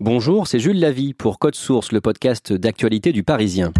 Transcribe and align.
Bonjour, 0.00 0.48
c'est 0.48 0.58
Jules 0.58 0.80
Lavie 0.80 1.14
pour 1.14 1.38
Code 1.38 1.54
Source, 1.54 1.92
le 1.92 2.00
podcast 2.00 2.52
d'actualité 2.52 3.12
du 3.12 3.22
Parisien. 3.22 3.72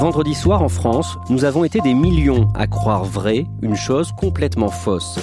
Vendredi 0.00 0.34
soir 0.34 0.62
en 0.62 0.70
France, 0.70 1.18
nous 1.28 1.44
avons 1.44 1.62
été 1.62 1.82
des 1.82 1.92
millions 1.92 2.48
à 2.54 2.66
croire 2.66 3.04
vrai 3.04 3.44
une 3.60 3.76
chose 3.76 4.12
complètement 4.18 4.70
fausse. 4.70 5.18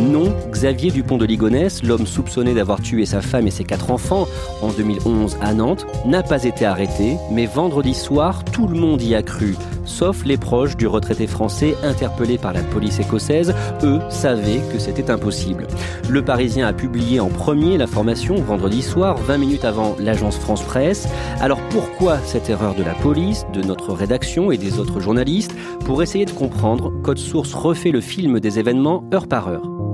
Non, 0.00 0.34
Xavier 0.64 0.90
Dupont 0.90 1.18
de 1.18 1.26
Ligonnès, 1.26 1.82
l'homme 1.82 2.06
soupçonné 2.06 2.54
d'avoir 2.54 2.80
tué 2.80 3.04
sa 3.04 3.20
femme 3.20 3.46
et 3.46 3.50
ses 3.50 3.64
quatre 3.64 3.90
enfants 3.90 4.26
en 4.62 4.72
2011 4.72 5.36
à 5.42 5.52
Nantes, 5.52 5.84
n'a 6.06 6.22
pas 6.22 6.44
été 6.44 6.64
arrêté, 6.64 7.18
mais 7.30 7.44
vendredi 7.44 7.92
soir, 7.92 8.42
tout 8.46 8.66
le 8.66 8.80
monde 8.80 9.02
y 9.02 9.14
a 9.14 9.22
cru, 9.22 9.56
sauf 9.84 10.24
les 10.24 10.38
proches 10.38 10.78
du 10.78 10.86
retraité 10.86 11.26
français 11.26 11.74
interpellé 11.82 12.38
par 12.38 12.54
la 12.54 12.62
police 12.62 12.98
écossaise. 12.98 13.54
Eux 13.82 14.00
savaient 14.08 14.62
que 14.72 14.78
c'était 14.78 15.10
impossible. 15.10 15.66
Le 16.08 16.24
Parisien 16.24 16.66
a 16.66 16.72
publié 16.72 17.20
en 17.20 17.28
premier 17.28 17.76
l'information 17.76 18.36
vendredi 18.36 18.80
soir, 18.80 19.18
20 19.18 19.36
minutes 19.36 19.66
avant 19.66 19.94
l'agence 20.00 20.38
France 20.38 20.62
Presse. 20.62 21.06
Alors 21.42 21.60
pourquoi 21.68 22.16
cette 22.24 22.48
erreur 22.48 22.74
de 22.74 22.82
la 22.82 22.94
police, 22.94 23.44
de 23.52 23.60
notre 23.60 23.92
rédaction 23.92 24.50
et 24.50 24.56
des 24.56 24.78
autres 24.78 25.00
journalistes 25.00 25.54
Pour 25.84 26.02
essayer 26.02 26.24
de 26.24 26.30
comprendre, 26.30 26.90
Code 27.02 27.18
Source 27.18 27.52
refait 27.52 27.90
le 27.90 28.00
film 28.00 28.40
des 28.40 28.58
événements 28.58 29.04
heure 29.12 29.28
par 29.28 29.48
heure? 29.48 29.93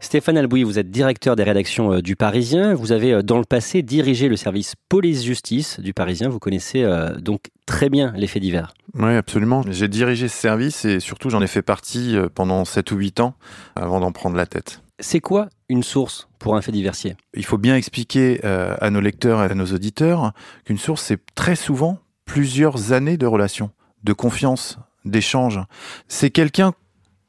Stéphane 0.00 0.38
Albouy, 0.38 0.62
vous 0.62 0.78
êtes 0.78 0.90
directeur 0.90 1.34
des 1.34 1.42
rédactions 1.42 1.94
euh, 1.94 2.02
du 2.02 2.14
Parisien. 2.14 2.74
Vous 2.74 2.92
avez 2.92 3.14
euh, 3.14 3.22
dans 3.22 3.38
le 3.38 3.44
passé 3.44 3.82
dirigé 3.82 4.28
le 4.28 4.36
service 4.36 4.74
police-justice 4.88 5.80
du 5.80 5.92
Parisien. 5.92 6.28
Vous 6.28 6.38
connaissez 6.38 6.84
euh, 6.84 7.16
donc 7.16 7.50
très 7.66 7.90
bien 7.90 8.12
les 8.16 8.28
faits 8.28 8.40
divers. 8.42 8.74
Oui, 8.94 9.14
absolument. 9.16 9.62
J'ai 9.68 9.88
dirigé 9.88 10.28
ce 10.28 10.36
service 10.36 10.84
et 10.84 11.00
surtout 11.00 11.30
j'en 11.30 11.42
ai 11.42 11.48
fait 11.48 11.62
partie 11.62 12.16
pendant 12.34 12.64
7 12.64 12.92
ou 12.92 12.96
8 12.96 13.20
ans 13.20 13.34
avant 13.74 13.98
d'en 14.00 14.12
prendre 14.12 14.36
la 14.36 14.46
tête. 14.46 14.82
C'est 15.00 15.20
quoi 15.20 15.48
une 15.68 15.82
source 15.82 16.28
pour 16.38 16.56
un 16.56 16.62
fait 16.62 16.72
diversier? 16.72 17.16
Il 17.34 17.44
faut 17.44 17.58
bien 17.58 17.76
expliquer 17.76 18.42
à 18.42 18.90
nos 18.90 19.00
lecteurs 19.00 19.42
et 19.42 19.50
à 19.50 19.54
nos 19.54 19.66
auditeurs 19.66 20.32
qu'une 20.64 20.78
source, 20.78 21.02
c'est 21.02 21.20
très 21.34 21.54
souvent 21.54 21.98
plusieurs 22.24 22.92
années 22.92 23.16
de 23.16 23.26
relation, 23.26 23.70
de 24.04 24.12
confiance, 24.12 24.78
d'échange. 25.04 25.60
C'est 26.08 26.30
quelqu'un 26.30 26.72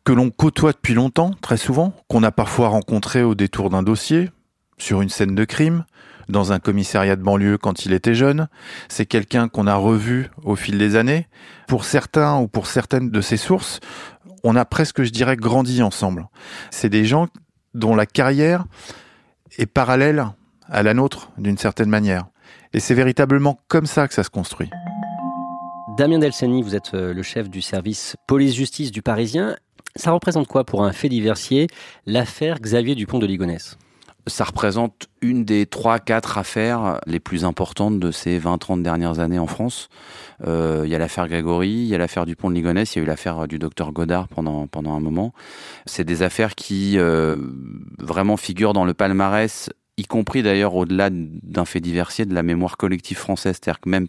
que 0.10 0.14
l'on 0.16 0.32
côtoie 0.32 0.72
depuis 0.72 0.96
longtemps, 0.96 1.36
très 1.40 1.56
souvent, 1.56 1.94
qu'on 2.08 2.24
a 2.24 2.32
parfois 2.32 2.70
rencontré 2.70 3.22
au 3.22 3.36
détour 3.36 3.70
d'un 3.70 3.84
dossier, 3.84 4.32
sur 4.80 5.04
une 5.04 5.10
scène 5.10 5.36
de 5.36 5.46
crime, 5.46 5.86
dans 6.30 6.52
un 6.52 6.58
commissariat 6.58 7.16
de 7.16 7.22
banlieue 7.22 7.60
quand 7.60 7.86
il 7.86 7.94
était 7.94 8.16
jeune. 8.16 8.48
C'est 8.88 9.06
quelqu'un 9.06 9.50
qu'on 9.50 9.68
a 9.68 9.76
revu 9.76 10.32
au 10.44 10.56
fil 10.56 10.80
des 10.80 10.96
années. 10.96 11.28
Pour 11.68 11.86
certains 11.86 12.40
ou 12.40 12.48
pour 12.48 12.66
certaines 12.66 13.12
de 13.12 13.22
ces 13.22 13.38
sources, 13.38 13.82
on 14.44 14.56
a 14.56 14.66
presque, 14.66 15.04
je 15.04 15.12
dirais, 15.12 15.36
grandi 15.36 15.84
ensemble. 15.84 16.28
C'est 16.72 16.90
des 16.90 17.06
gens 17.06 17.28
dont 17.76 17.96
la 17.96 18.08
carrière 18.08 18.66
est 19.60 19.68
parallèle 19.68 20.26
à 20.70 20.82
la 20.82 20.96
nôtre 20.96 21.30
d'une 21.38 21.60
certaine 21.60 21.90
manière. 21.90 22.26
Et 22.74 22.80
c'est 22.80 22.96
véritablement 22.96 23.60
comme 23.68 23.86
ça 23.86 24.08
que 24.08 24.16
ça 24.16 24.24
se 24.24 24.32
construit. 24.32 24.72
Damien 26.00 26.18
Delceni, 26.18 26.64
vous 26.64 26.76
êtes 26.76 26.94
euh, 26.96 27.14
le 27.14 27.22
chef 27.24 27.50
du 27.50 27.62
service 27.62 28.16
police-justice 28.26 28.90
du 28.90 29.02
Parisien. 29.02 29.56
Ça 29.96 30.12
représente 30.12 30.48
quoi 30.48 30.64
pour 30.64 30.84
un 30.84 30.92
fait 30.92 31.10
diversier, 31.10 31.68
l'affaire 32.06 32.60
Xavier 32.60 32.96
Dupont 32.96 33.20
de 33.20 33.26
Ligonnès? 33.26 33.78
Ça 34.28 34.44
représente 34.44 35.08
une 35.22 35.44
des 35.44 35.66
trois, 35.66 35.98
quatre 35.98 36.38
affaires 36.38 37.00
les 37.08 37.20
plus 37.20 37.46
importantes 37.46 38.00
de 38.00 38.12
ces 38.12 38.40
20-30 38.40 38.84
dernières 38.84 39.20
années 39.20 39.40
en 39.40 39.48
France. 39.48 39.90
Euh, 40.46 40.84
il 40.86 40.92
y 40.92 40.96
a 40.96 41.00
l'affaire 41.00 41.28
Grégory, 41.28 41.70
il 41.70 41.88
y 41.88 41.96
a 41.96 41.98
l'affaire 41.98 42.26
Dupont 42.26 42.50
de 42.50 42.56
Ligonnès, 42.56 42.94
il 42.94 43.00
y 43.00 43.02
a 43.02 43.04
eu 43.04 43.08
l'affaire 43.08 43.48
du 43.48 43.58
docteur 43.58 43.92
Godard 43.92 44.28
pendant, 44.28 44.68
pendant 44.68 44.94
un 44.94 45.00
moment. 45.00 45.34
C'est 45.86 46.04
des 46.04 46.22
affaires 46.22 46.54
qui 46.54 47.00
euh, 47.00 47.38
vraiment 47.98 48.38
figurent 48.38 48.74
dans 48.74 48.86
le 48.86 48.94
palmarès 48.94 49.72
y 50.00 50.06
compris 50.06 50.42
d'ailleurs 50.42 50.76
au-delà 50.76 51.10
d'un 51.12 51.66
fait 51.66 51.82
diversier 51.82 52.26
de 52.26 52.34
la 52.34 52.42
mémoire 52.42 52.78
collective 52.78 53.18
française. 53.18 53.58
C'est-à-dire 53.62 53.82
que 53.82 53.90
même 53.90 54.08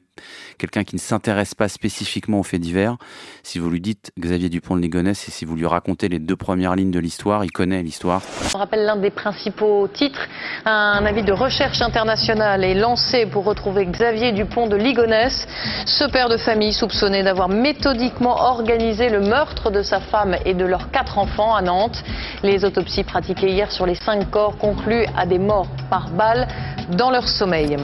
quelqu'un 0.56 0.84
qui 0.84 0.94
ne 0.94 1.00
s'intéresse 1.00 1.54
pas 1.54 1.68
spécifiquement 1.68 2.38
aux 2.38 2.42
faits 2.44 2.60
divers, 2.60 2.96
si 3.42 3.58
vous 3.58 3.68
lui 3.68 3.80
dites 3.80 4.12
Xavier 4.18 4.48
Dupont 4.48 4.76
de 4.76 4.82
Ligonnès 4.82 5.28
et 5.28 5.30
si 5.32 5.44
vous 5.44 5.56
lui 5.56 5.66
racontez 5.66 6.08
les 6.08 6.20
deux 6.20 6.36
premières 6.36 6.76
lignes 6.76 6.92
de 6.92 7.00
l'histoire, 7.00 7.44
il 7.44 7.50
connaît 7.50 7.82
l'histoire. 7.82 8.22
On 8.54 8.58
rappelle 8.58 8.84
l'un 8.84 8.96
des 8.96 9.10
principaux 9.10 9.88
titres. 9.88 10.28
Un 10.64 11.04
avis 11.04 11.24
de 11.24 11.32
recherche 11.32 11.82
internationale 11.82 12.62
est 12.62 12.74
lancé 12.74 13.26
pour 13.26 13.44
retrouver 13.44 13.86
Xavier 13.86 14.30
Dupont 14.30 14.68
de 14.68 14.76
Ligonnès, 14.76 15.48
ce 15.86 16.04
père 16.04 16.28
de 16.28 16.36
famille 16.36 16.72
soupçonné 16.72 17.24
d'avoir 17.24 17.48
méthodiquement 17.48 18.36
organisé 18.36 19.08
le 19.08 19.20
meurtre 19.20 19.70
de 19.72 19.82
sa 19.82 20.00
femme 20.00 20.36
et 20.44 20.54
de 20.54 20.64
leurs 20.64 20.92
quatre 20.92 21.18
enfants 21.18 21.54
à 21.54 21.62
Nantes. 21.62 22.04
Les 22.44 22.64
autopsies 22.64 23.02
pratiquées 23.02 23.50
hier 23.50 23.72
sur 23.72 23.86
les 23.86 23.96
cinq 23.96 24.30
corps 24.30 24.56
concluent 24.56 25.06
à 25.16 25.26
des 25.26 25.38
morts 25.38 25.68
par 25.88 26.10
balle 26.10 26.48
dans 26.96 27.10
leur 27.10 27.28
sommeil. 27.28 27.76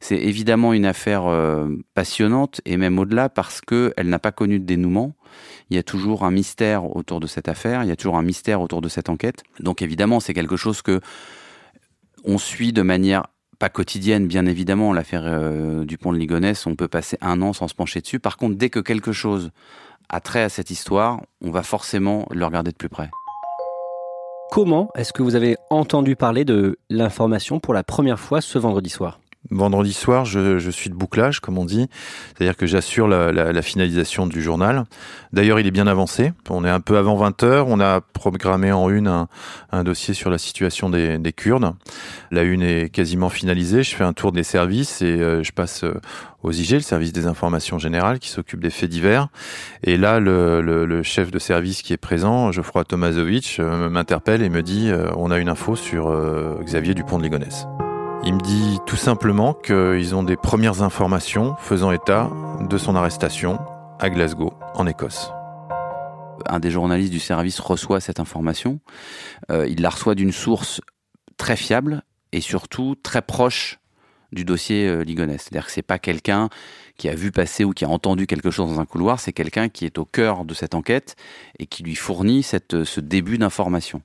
C'est 0.00 0.18
évidemment 0.18 0.74
une 0.74 0.84
affaire 0.84 1.26
euh, 1.26 1.66
passionnante 1.94 2.60
et 2.66 2.76
même 2.76 2.98
au-delà 2.98 3.30
parce 3.30 3.62
qu'elle 3.62 4.08
n'a 4.08 4.18
pas 4.18 4.32
connu 4.32 4.60
de 4.60 4.66
dénouement. 4.66 5.14
Il 5.70 5.76
y 5.76 5.78
a 5.78 5.82
toujours 5.82 6.24
un 6.24 6.30
mystère 6.30 6.94
autour 6.94 7.20
de 7.20 7.26
cette 7.26 7.48
affaire, 7.48 7.82
il 7.84 7.88
y 7.88 7.90
a 7.90 7.96
toujours 7.96 8.18
un 8.18 8.22
mystère 8.22 8.60
autour 8.60 8.82
de 8.82 8.88
cette 8.90 9.08
enquête. 9.08 9.44
Donc 9.60 9.80
évidemment, 9.80 10.20
c'est 10.20 10.34
quelque 10.34 10.56
chose 10.56 10.82
que 10.82 11.00
on 12.24 12.36
suit 12.36 12.74
de 12.74 12.82
manière 12.82 13.24
pas 13.58 13.70
quotidienne, 13.70 14.26
bien 14.26 14.44
évidemment. 14.44 14.92
L'affaire 14.92 15.22
euh, 15.24 15.86
du 15.86 15.96
pont 15.96 16.12
de 16.12 16.18
Ligonnès, 16.18 16.66
on 16.66 16.76
peut 16.76 16.88
passer 16.88 17.16
un 17.22 17.40
an 17.40 17.54
sans 17.54 17.68
se 17.68 17.74
pencher 17.74 18.02
dessus. 18.02 18.20
Par 18.20 18.36
contre, 18.36 18.56
dès 18.56 18.68
que 18.68 18.80
quelque 18.80 19.12
chose 19.12 19.52
a 20.10 20.20
trait 20.20 20.42
à 20.42 20.50
cette 20.50 20.70
histoire, 20.70 21.22
on 21.40 21.50
va 21.50 21.62
forcément 21.62 22.26
le 22.30 22.44
regarder 22.44 22.72
de 22.72 22.76
plus 22.76 22.90
près. 22.90 23.08
Comment 24.54 24.90
est-ce 24.94 25.12
que 25.12 25.24
vous 25.24 25.34
avez 25.34 25.56
entendu 25.68 26.14
parler 26.14 26.44
de 26.44 26.78
l'information 26.88 27.58
pour 27.58 27.74
la 27.74 27.82
première 27.82 28.20
fois 28.20 28.40
ce 28.40 28.56
vendredi 28.56 28.88
soir? 28.88 29.18
Vendredi 29.50 29.92
soir, 29.92 30.24
je, 30.24 30.70
suis 30.70 30.88
de 30.88 30.94
bouclage, 30.94 31.40
comme 31.40 31.58
on 31.58 31.66
dit, 31.66 31.88
c'est-à-dire 32.28 32.56
que 32.56 32.66
j'assure 32.66 33.06
la, 33.06 33.62
finalisation 33.62 34.26
du 34.26 34.42
journal. 34.42 34.84
D'ailleurs, 35.34 35.60
il 35.60 35.66
est 35.66 35.70
bien 35.70 35.86
avancé. 35.86 36.32
On 36.48 36.64
est 36.64 36.70
un 36.70 36.80
peu 36.80 36.96
avant 36.96 37.16
20 37.16 37.42
heures. 37.42 37.68
On 37.68 37.78
a 37.78 38.00
programmé 38.00 38.72
en 38.72 38.88
une 38.88 39.26
un, 39.70 39.84
dossier 39.84 40.14
sur 40.14 40.30
la 40.30 40.38
situation 40.38 40.88
des, 40.88 41.32
Kurdes. 41.36 41.74
La 42.30 42.42
une 42.42 42.62
est 42.62 42.88
quasiment 42.88 43.28
finalisée. 43.28 43.82
Je 43.82 43.94
fais 43.94 44.04
un 44.04 44.14
tour 44.14 44.32
des 44.32 44.44
services 44.44 45.02
et 45.02 45.20
euh, 45.20 45.42
je 45.42 45.52
passe 45.52 45.84
euh, 45.84 46.00
aux 46.42 46.52
IG, 46.52 46.72
le 46.72 46.80
service 46.80 47.12
des 47.12 47.26
informations 47.26 47.78
générales, 47.78 48.20
qui 48.20 48.30
s'occupe 48.30 48.60
des 48.60 48.70
faits 48.70 48.88
divers. 48.88 49.28
Et 49.82 49.98
là, 49.98 50.20
le, 50.20 51.02
chef 51.02 51.30
de 51.30 51.38
service 51.38 51.82
qui 51.82 51.92
est 51.92 51.98
présent, 51.98 52.50
Geoffroy 52.50 52.84
Tomazovic, 52.84 53.58
euh, 53.60 53.90
m'interpelle 53.90 54.42
et 54.42 54.48
me 54.48 54.62
dit 54.62 54.90
on 55.16 55.30
a 55.30 55.38
une 55.38 55.48
info 55.48 55.76
sur 55.76 56.10
Xavier 56.64 56.94
Dupont 56.94 57.18
de 57.18 57.24
Ligonnès. 57.24 57.66
Il 58.26 58.36
me 58.36 58.40
dit 58.40 58.78
tout 58.86 58.96
simplement 58.96 59.52
qu'ils 59.52 60.14
ont 60.14 60.22
des 60.22 60.36
premières 60.36 60.80
informations 60.80 61.56
faisant 61.56 61.92
état 61.92 62.30
de 62.60 62.78
son 62.78 62.96
arrestation 62.96 63.58
à 64.00 64.08
Glasgow, 64.08 64.54
en 64.74 64.86
Écosse. 64.86 65.30
Un 66.46 66.58
des 66.58 66.70
journalistes 66.70 67.12
du 67.12 67.20
service 67.20 67.60
reçoit 67.60 68.00
cette 68.00 68.20
information. 68.20 68.80
Euh, 69.50 69.68
il 69.68 69.82
la 69.82 69.90
reçoit 69.90 70.14
d'une 70.14 70.32
source 70.32 70.80
très 71.36 71.56
fiable 71.56 72.02
et 72.32 72.40
surtout 72.40 72.94
très 73.02 73.20
proche 73.20 73.78
du 74.32 74.46
dossier 74.46 74.88
euh, 74.88 75.02
Ligonès. 75.02 75.42
C'est-à-dire 75.42 75.66
que 75.66 75.72
c'est 75.72 75.82
pas 75.82 75.98
quelqu'un 75.98 76.48
qui 76.96 77.08
a 77.08 77.14
vu 77.14 77.32
passer 77.32 77.64
ou 77.64 77.72
qui 77.72 77.84
a 77.84 77.88
entendu 77.88 78.26
quelque 78.26 78.50
chose 78.50 78.70
dans 78.70 78.80
un 78.80 78.84
couloir, 78.84 79.20
c'est 79.20 79.32
quelqu'un 79.32 79.68
qui 79.68 79.84
est 79.84 79.98
au 79.98 80.04
cœur 80.04 80.44
de 80.44 80.54
cette 80.54 80.74
enquête 80.74 81.16
et 81.58 81.66
qui 81.66 81.82
lui 81.82 81.96
fournit 81.96 82.42
cette, 82.42 82.84
ce 82.84 83.00
début 83.00 83.38
d'information. 83.38 84.02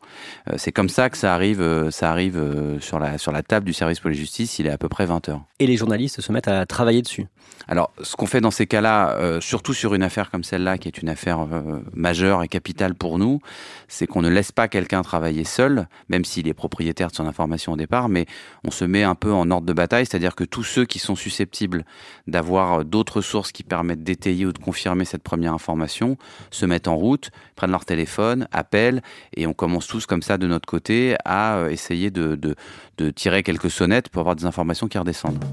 Euh, 0.50 0.56
c'est 0.58 0.72
comme 0.72 0.90
ça 0.90 1.10
que 1.10 1.18
ça 1.18 1.34
arrive, 1.34 1.62
euh, 1.62 1.92
ça 1.92 2.12
arrive 2.12 2.38
euh, 2.38 2.80
sur 2.80 3.00
la, 3.00 3.18
sur 3.18 3.32
la 3.32 3.44
table 3.44 3.66
du 3.66 3.74
service 3.74 4.00
pour 4.00 4.10
la 4.10 4.16
justice, 4.16 4.60
il 4.60 4.68
est 4.68 4.72
à 4.72 4.78
peu 4.78 4.90
près 4.90 5.06
20 5.06 5.30
heures. 5.30 5.44
Et 5.60 5.68
les 5.68 5.78
journalistes 5.78 6.22
se 6.22 6.32
mettent 6.32 6.48
à 6.48 6.66
travailler 6.66 7.02
dessus 7.02 7.28
alors, 7.68 7.92
ce 8.02 8.16
qu'on 8.16 8.26
fait 8.26 8.42
dans 8.42 8.52
ces 8.52 8.66
cas-là, 8.66 9.12
euh, 9.18 9.42
surtout 9.42 9.74
sur 9.74 9.94
une 9.94 10.02
affaire 10.02 10.32
comme 10.32 10.44
celle-là, 10.44 10.78
qui 10.78 10.88
est 10.88 10.98
une 10.98 11.10
affaire 11.10 11.42
euh, 11.42 11.80
majeure 11.94 12.42
et 12.42 12.48
capitale 12.48 12.96
pour 12.96 13.20
nous, 13.20 13.42
c'est 13.88 14.08
qu'on 14.08 14.24
ne 14.24 14.30
laisse 14.30 14.52
pas 14.52 14.68
quelqu'un 14.68 15.04
travailler 15.04 15.44
seul, 15.44 15.88
même 16.10 16.26
s'il 16.26 16.48
est 16.48 16.54
propriétaire 16.54 17.10
de 17.10 17.16
son 17.16 17.28
information 17.28 17.74
au 17.74 17.76
départ, 17.76 18.10
mais 18.10 18.26
on 18.64 18.72
se 18.72 18.86
met 18.86 19.04
un 19.04 19.14
peu 19.14 19.32
en 19.32 19.52
ordre 19.52 19.68
de 19.68 19.74
bataille, 19.74 20.08
c'est-à-dire 20.08 20.36
que 20.36 20.44
tous 20.44 20.64
ceux 20.64 20.86
qui 20.86 20.98
sont 20.98 21.16
susceptibles 21.16 21.86
d'avoir 22.26 22.79
d'autres 22.84 23.22
sources 23.22 23.52
qui 23.52 23.64
permettent 23.64 24.04
d'étayer 24.04 24.46
ou 24.46 24.54
de 24.54 24.58
confirmer 24.58 25.06
cette 25.06 25.24
première 25.24 25.54
information 25.54 26.18
se 26.52 26.66
mettent 26.66 26.88
en 26.88 26.96
route, 26.96 27.32
prennent 27.56 27.72
leur 27.72 27.86
téléphone, 27.86 28.48
appellent, 28.52 29.02
et 29.36 29.48
on 29.48 29.54
commence 29.54 29.88
tous 29.88 30.06
comme 30.06 30.22
ça 30.22 30.38
de 30.38 30.48
notre 30.48 30.68
côté 30.68 31.16
à 31.26 31.58
euh, 31.58 31.70
essayer 31.70 32.12
de, 32.12 32.36
de, 32.36 32.56
de 32.98 33.10
tirer 33.10 33.44
quelques 33.44 33.72
sonnettes 33.72 34.10
pour 34.10 34.22
avoir 34.22 34.36
des 34.36 34.46
informations 34.46 34.88
qui 34.88 34.98
redescendent. 34.98 35.44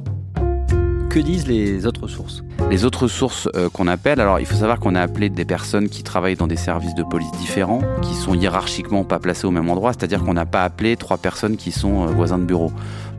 Que 1.09 1.21
disent 1.21 1.47
les 1.47 1.87
autres 1.87 2.09
sources? 2.09 2.43
Les 2.71 2.85
autres 2.85 3.09
sources 3.09 3.49
euh, 3.55 3.71
qu'on 3.71 3.87
appelle, 3.87 4.21
alors 4.21 4.39
il 4.39 4.45
faut 4.45 4.57
savoir 4.57 4.79
qu'on 4.79 4.95
a 4.95 5.01
appelé 5.01 5.31
des 5.31 5.47
personnes 5.47 5.89
qui 5.89 6.03
travaillent 6.03 6.37
dans 6.37 6.47
des 6.47 6.57
services 6.57 6.95
de 6.95 7.03
police 7.03 7.31
différents, 7.33 7.81
qui 8.03 8.15
sont 8.15 8.35
hiérarchiquement 8.35 9.03
pas 9.03 9.19
placées 9.19 9.47
au 9.47 9.51
même 9.51 9.71
endroit, 9.71 9.95
c'est-à-dire 9.95 10.23
qu'on 10.23 10.35
n'a 10.35 10.45
pas 10.45 10.63
appelé 10.63 10.97
trois 10.97 11.17
personnes 11.17 11.57
qui 11.57 11.73
sont 11.73 12.07
euh, 12.07 12.11
voisins 12.11 12.39
de 12.39 12.45
bureau. 12.45 12.71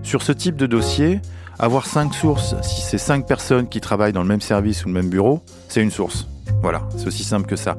Sur 0.03 0.21
ce 0.21 0.31
type 0.31 0.57
de 0.57 0.67
dossier, 0.67 1.21
avoir 1.59 1.87
cinq 1.87 2.13
sources, 2.13 2.55
si 2.61 2.81
c'est 2.81 2.97
cinq 2.97 3.25
personnes 3.25 3.67
qui 3.67 3.81
travaillent 3.81 4.13
dans 4.13 4.21
le 4.21 4.27
même 4.27 4.41
service 4.41 4.85
ou 4.85 4.89
le 4.89 4.93
même 4.93 5.09
bureau, 5.09 5.41
c'est 5.67 5.81
une 5.81 5.91
source. 5.91 6.27
Voilà, 6.61 6.87
c'est 6.95 7.07
aussi 7.07 7.23
simple 7.23 7.47
que 7.47 7.55
ça. 7.55 7.77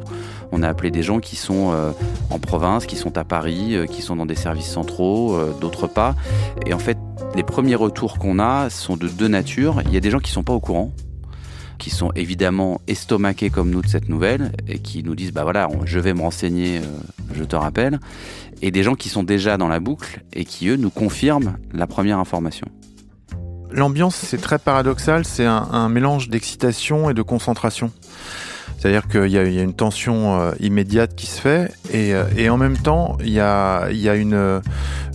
On 0.53 0.63
a 0.63 0.69
appelé 0.69 0.91
des 0.91 1.03
gens 1.03 1.21
qui 1.21 1.37
sont 1.37 1.73
euh, 1.73 1.91
en 2.31 2.39
province, 2.39 2.87
qui 2.87 2.97
sont 2.97 3.17
à 3.19 3.25
Paris, 3.25 3.75
euh, 3.75 3.87
qui 3.87 4.03
sont 4.03 4.17
dans 4.17 4.27
des 4.27 4.35
services 4.35 4.71
centraux, 4.71 5.35
euh, 5.35 5.53
d'autres 5.61 5.87
pas. 5.87 6.15
Et 6.67 6.73
en 6.73 6.79
fait, 6.79 6.99
les 7.35 7.43
premiers 7.43 7.75
retours 7.75 8.19
qu'on 8.19 8.39
a 8.39 8.71
sont 8.71 8.97
de 8.97 9.09
deux 9.09 9.29
natures. 9.29 9.83
Il 9.87 9.93
y 9.93 9.97
a 9.97 10.01
des 10.01 10.11
gens 10.11 10.21
qui 10.21 10.31
sont 10.31 10.43
pas 10.43 10.53
au 10.53 10.61
courant, 10.61 10.93
qui 11.79 11.91
sont 11.91 12.13
évidemment 12.15 12.81
estomaqués 12.89 13.51
comme 13.51 13.71
nous 13.71 13.83
de 13.83 13.89
cette 13.89 14.09
nouvelle 14.09 14.53
et 14.67 14.79
qui 14.79 15.03
nous 15.03 15.15
disent 15.15 15.33
bah 15.33 15.43
voilà, 15.43 15.69
je 15.85 15.99
vais 15.99 16.15
me 16.15 16.23
renseigner, 16.23 16.81
je 17.35 17.45
te 17.45 17.57
rappelle. 17.57 18.01
Et 18.63 18.71
des 18.71 18.83
gens 18.83 18.95
qui 18.95 19.09
sont 19.09 19.23
déjà 19.23 19.57
dans 19.57 19.69
la 19.69 19.81
boucle 19.81 20.23
et 20.33 20.45
qui 20.45 20.69
eux 20.69 20.77
nous 20.77 20.91
confirment 20.91 21.59
la 21.73 21.87
première 21.87 22.19
information. 22.19 22.67
L'ambiance, 23.71 24.17
c'est 24.17 24.41
très 24.41 24.59
paradoxal, 24.59 25.25
c'est 25.25 25.45
un, 25.45 25.89
mélange 25.89 26.29
d'excitation 26.29 27.11
et 27.11 27.15
de 27.15 27.23
concentration. 27.23 27.91
C'est-à-dire 28.79 29.09
qu'il 29.09 29.27
y, 29.27 29.39
a- 29.39 29.43
une 29.43 29.75
tension 29.75 30.41
euh, 30.41 30.53
immédiate 30.61 31.17
qui 31.17 31.27
se 31.27 31.41
fait 31.41 31.73
et, 31.93 32.15
euh, 32.15 32.23
et 32.37 32.49
en 32.49 32.57
même 32.57 32.77
temps, 32.77 33.19
il 33.21 33.31
y 33.31 33.41
a, 33.41 33.89
euh, 33.89 34.61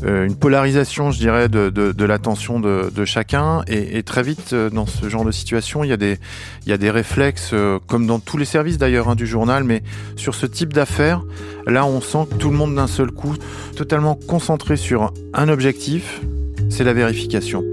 une 0.03 0.35
polarisation, 0.35 1.11
je 1.11 1.17
dirais, 1.17 1.47
de, 1.47 1.69
de, 1.69 1.93
de 1.93 2.05
l'attention 2.05 2.59
de, 2.59 3.05
chacun 3.05 3.63
et, 3.67 4.03
très 4.03 4.21
vite, 4.21 4.53
dans 4.53 4.85
ce 4.85 5.07
genre 5.07 5.23
de 5.23 5.31
situation, 5.31 5.83
il 5.83 5.89
y 5.89 5.93
a 5.93 6.77
des, 6.77 6.89
réflexes, 6.91 7.55
comme 7.87 8.05
dans 8.05 8.19
tous 8.19 8.37
les 8.37 8.45
services 8.45 8.77
d'ailleurs 8.77 9.09
hein, 9.09 9.15
du 9.15 9.25
journal, 9.25 9.63
mais 9.63 9.81
sur 10.17 10.35
ce 10.35 10.45
type 10.45 10.73
d'affaires, 10.73 11.21
là, 11.65 11.85
on 11.85 12.01
sent 12.01 12.27
que 12.31 12.35
tout 12.35 12.49
le 12.49 12.57
monde 12.57 12.75
d'un 12.75 12.87
seul 12.87 13.11
coup, 13.11 13.35
totalement 13.77 14.15
concentré 14.27 14.75
sur 14.75 15.13
un 15.33 15.47
objectif, 15.47 16.21
c'est 16.69 16.83
la 16.83 16.93
vérification. 16.93 17.63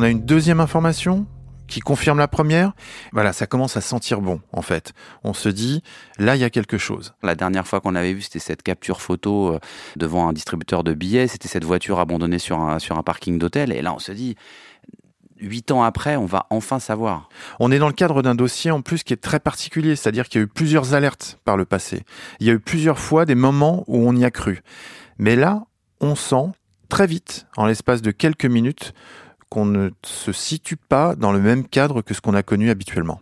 On 0.00 0.02
a 0.02 0.08
une 0.08 0.24
deuxième 0.24 0.60
information 0.60 1.26
qui 1.66 1.80
confirme 1.80 2.16
la 2.16 2.26
première. 2.26 2.72
Voilà, 3.12 3.34
ça 3.34 3.46
commence 3.46 3.76
à 3.76 3.82
sentir 3.82 4.22
bon, 4.22 4.40
en 4.50 4.62
fait. 4.62 4.94
On 5.24 5.34
se 5.34 5.50
dit, 5.50 5.82
là, 6.16 6.36
il 6.36 6.40
y 6.40 6.44
a 6.44 6.48
quelque 6.48 6.78
chose. 6.78 7.12
La 7.22 7.34
dernière 7.34 7.66
fois 7.66 7.82
qu'on 7.82 7.94
avait 7.94 8.14
vu, 8.14 8.22
c'était 8.22 8.38
cette 8.38 8.62
capture 8.62 9.02
photo 9.02 9.52
euh, 9.52 9.58
devant 9.96 10.26
un 10.26 10.32
distributeur 10.32 10.84
de 10.84 10.94
billets. 10.94 11.28
C'était 11.28 11.48
cette 11.48 11.64
voiture 11.64 12.00
abandonnée 12.00 12.38
sur 12.38 12.58
un, 12.60 12.78
sur 12.78 12.96
un 12.96 13.02
parking 13.02 13.38
d'hôtel. 13.38 13.72
Et 13.72 13.82
là, 13.82 13.92
on 13.92 13.98
se 13.98 14.12
dit, 14.12 14.36
huit 15.38 15.70
ans 15.70 15.82
après, 15.82 16.16
on 16.16 16.24
va 16.24 16.46
enfin 16.48 16.78
savoir. 16.78 17.28
On 17.58 17.70
est 17.70 17.78
dans 17.78 17.88
le 17.88 17.92
cadre 17.92 18.22
d'un 18.22 18.34
dossier 18.34 18.70
en 18.70 18.80
plus 18.80 19.02
qui 19.02 19.12
est 19.12 19.22
très 19.22 19.38
particulier, 19.38 19.96
c'est-à-dire 19.96 20.30
qu'il 20.30 20.38
y 20.38 20.42
a 20.42 20.46
eu 20.46 20.48
plusieurs 20.48 20.94
alertes 20.94 21.38
par 21.44 21.58
le 21.58 21.66
passé. 21.66 22.04
Il 22.38 22.46
y 22.46 22.50
a 22.50 22.54
eu 22.54 22.60
plusieurs 22.60 22.98
fois 22.98 23.26
des 23.26 23.34
moments 23.34 23.84
où 23.86 23.98
on 23.98 24.16
y 24.16 24.24
a 24.24 24.30
cru. 24.30 24.62
Mais 25.18 25.36
là, 25.36 25.64
on 26.00 26.14
sent 26.14 26.52
très 26.88 27.06
vite, 27.06 27.46
en 27.58 27.66
l'espace 27.66 28.00
de 28.00 28.10
quelques 28.12 28.46
minutes, 28.46 28.94
qu'on 29.50 29.66
ne 29.66 29.90
se 30.02 30.32
situe 30.32 30.76
pas 30.76 31.14
dans 31.16 31.32
le 31.32 31.40
même 31.40 31.66
cadre 31.66 32.00
que 32.00 32.14
ce 32.14 32.20
qu'on 32.20 32.34
a 32.34 32.42
connu 32.42 32.70
habituellement. 32.70 33.20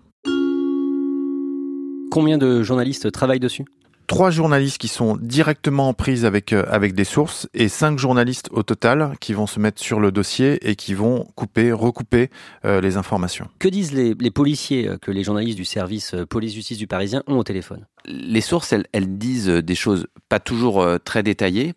Combien 2.11 2.39
de 2.39 2.63
journalistes 2.63 3.11
travaillent 3.11 3.41
dessus? 3.41 3.65
Trois 4.07 4.31
journalistes 4.31 4.79
qui 4.79 4.89
sont 4.89 5.19
directement 5.21 5.89
en 5.89 5.93
prise 5.93 6.25
avec, 6.25 6.55
euh, 6.55 6.65
avec 6.69 6.95
des 6.95 7.05
sources 7.05 7.47
et 7.53 7.69
cinq 7.69 7.99
journalistes 7.99 8.49
au 8.53 8.63
total 8.63 9.13
qui 9.21 9.35
vont 9.35 9.47
se 9.47 9.61
mettre 9.61 9.83
sur 9.83 10.01
le 10.01 10.11
dossier 10.11 10.59
et 10.67 10.77
qui 10.77 10.95
vont 10.95 11.27
couper, 11.35 11.73
recouper 11.73 12.31
euh, 12.65 12.81
les 12.81 12.97
informations. 12.97 13.49
Que 13.59 13.69
disent 13.69 13.93
les, 13.93 14.15
les 14.19 14.31
policiers 14.31 14.89
euh, 14.89 14.97
que 14.97 15.11
les 15.11 15.25
journalistes 15.25 15.59
du 15.59 15.67
service 15.67 16.15
police-justice 16.31 16.79
du 16.79 16.87
Parisien 16.87 17.23
ont 17.27 17.37
au 17.37 17.45
téléphone? 17.45 17.85
Les 18.11 18.41
sources, 18.41 18.73
elles, 18.73 19.19
disent 19.19 19.49
des 19.49 19.75
choses 19.75 20.07
pas 20.29 20.41
toujours 20.41 20.81
euh, 20.81 20.99
très 20.99 21.23
détaillées, 21.23 21.75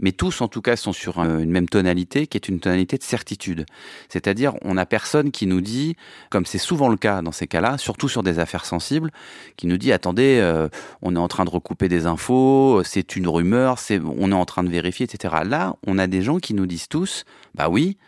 mais 0.00 0.12
tous 0.12 0.40
en 0.40 0.48
tout 0.48 0.60
cas 0.60 0.74
sont 0.74 0.92
sur 0.92 1.20
euh, 1.20 1.38
une 1.38 1.50
même 1.50 1.68
tonalité 1.68 2.26
qui 2.26 2.36
est 2.36 2.48
une 2.48 2.58
tonalité 2.58 2.98
de 2.98 3.02
certitude. 3.02 3.64
C'est-à-dire, 4.08 4.54
on 4.62 4.74
n'a 4.74 4.86
personne 4.86 5.30
qui 5.30 5.46
nous 5.46 5.60
dit, 5.60 5.94
comme 6.30 6.46
c'est 6.46 6.58
souvent 6.58 6.88
le 6.88 6.96
cas 6.96 7.22
dans 7.22 7.32
ces 7.32 7.46
cas-là, 7.46 7.78
surtout 7.78 8.08
sur 8.08 8.24
des 8.24 8.40
affaires 8.40 8.64
sensibles, 8.64 9.12
qui 9.56 9.68
nous 9.68 9.78
dit 9.78 9.92
attendez, 9.92 10.38
euh, 10.40 10.68
on 11.00 11.14
est 11.14 11.20
en 11.20 11.28
train 11.28 11.44
de 11.44 11.50
recouper 11.50 11.88
des 11.88 12.06
infos, 12.06 12.82
c'est 12.84 13.14
une 13.14 13.28
rumeur, 13.28 13.76
on 14.18 14.32
est 14.32 14.34
en 14.34 14.44
train 14.44 14.64
de 14.64 14.70
vérifier, 14.70 15.04
etc. 15.04 15.36
Là, 15.44 15.76
on 15.86 15.98
a 15.98 16.08
des 16.08 16.22
gens 16.22 16.38
qui 16.38 16.54
nous 16.54 16.66
disent 16.66 16.88
tous, 16.88 17.24
bah 17.54 17.68
oui, 17.68 17.98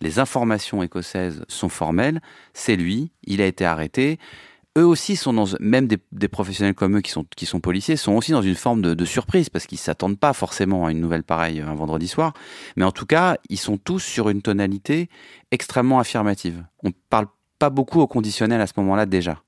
les 0.00 0.18
informations 0.18 0.82
écossaises 0.82 1.42
sont 1.48 1.68
formelles, 1.68 2.20
c'est 2.52 2.76
lui, 2.76 3.10
il 3.24 3.40
a 3.40 3.46
été 3.46 3.64
arrêté. 3.64 4.18
Eux 4.76 4.84
aussi 4.84 5.16
sont 5.16 5.32
dans, 5.32 5.46
même 5.58 5.88
des, 5.88 6.28
professionnels 6.28 6.74
comme 6.74 6.98
eux 6.98 7.00
qui 7.00 7.10
sont, 7.46 7.60
policiers, 7.60 7.96
sont 7.96 8.12
aussi 8.12 8.32
dans 8.32 8.42
une 8.42 8.54
forme 8.54 8.82
de, 8.82 9.04
surprise 9.06 9.48
parce 9.48 9.66
qu'ils 9.66 9.78
s'attendent 9.78 10.18
pas 10.18 10.34
forcément 10.34 10.84
à 10.84 10.90
une 10.90 11.00
nouvelle 11.00 11.22
pareille 11.22 11.62
un 11.62 11.74
vendredi 11.74 12.08
soir. 12.08 12.34
Mais 12.76 12.84
en 12.84 12.92
tout 12.92 13.06
cas, 13.06 13.38
ils 13.48 13.58
sont 13.58 13.78
tous 13.78 14.00
sur 14.00 14.28
une 14.28 14.42
tonalité 14.42 15.08
extrêmement 15.50 15.98
affirmative. 15.98 16.62
On 16.84 16.90
parle 17.08 17.26
pas 17.58 17.70
beaucoup 17.70 18.00
au 18.00 18.06
conditionnel 18.06 18.60
à 18.60 18.66
ce 18.66 18.74
moment-là 18.76 19.06
déjà. 19.06 19.40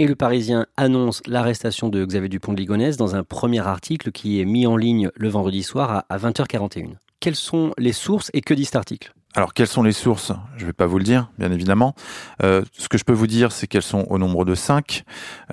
Et 0.00 0.06
le 0.08 0.16
Parisien 0.16 0.66
annonce 0.76 1.22
l'arrestation 1.28 1.88
de 1.88 2.04
Xavier 2.04 2.28
Dupont 2.28 2.52
de 2.52 2.58
Ligonnès 2.58 2.96
dans 2.96 3.14
un 3.14 3.22
premier 3.22 3.64
article 3.64 4.10
qui 4.10 4.40
est 4.40 4.44
mis 4.44 4.66
en 4.66 4.76
ligne 4.76 5.10
le 5.14 5.28
vendredi 5.28 5.62
soir 5.62 6.04
à 6.08 6.18
20h41. 6.18 6.94
Quelles 7.20 7.36
sont 7.36 7.72
les 7.78 7.92
sources 7.92 8.30
et 8.32 8.40
que 8.40 8.54
dit 8.54 8.64
cet 8.64 8.76
article? 8.76 9.12
Alors, 9.34 9.52
quelles 9.52 9.68
sont 9.68 9.82
les 9.82 9.92
sources? 9.92 10.32
Je 10.56 10.62
ne 10.62 10.66
vais 10.66 10.72
pas 10.72 10.86
vous 10.86 10.98
le 10.98 11.04
dire, 11.04 11.30
bien 11.38 11.52
évidemment. 11.52 11.94
Euh, 12.42 12.62
ce 12.72 12.88
que 12.88 12.96
je 12.96 13.04
peux 13.04 13.12
vous 13.12 13.26
dire, 13.26 13.52
c'est 13.52 13.66
qu'elles 13.66 13.82
sont 13.82 14.06
au 14.08 14.18
nombre 14.18 14.44
de 14.44 14.54
cinq, 14.54 15.04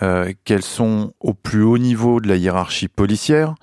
euh, 0.01 0.31
qu'elles 0.43 0.63
sont 0.63 1.13
au 1.19 1.33
plus 1.33 1.61
haut 1.61 1.77
niveau 1.77 2.19
de 2.19 2.27
la 2.27 2.35
hiérarchie 2.35 2.87
policière, 2.87 3.55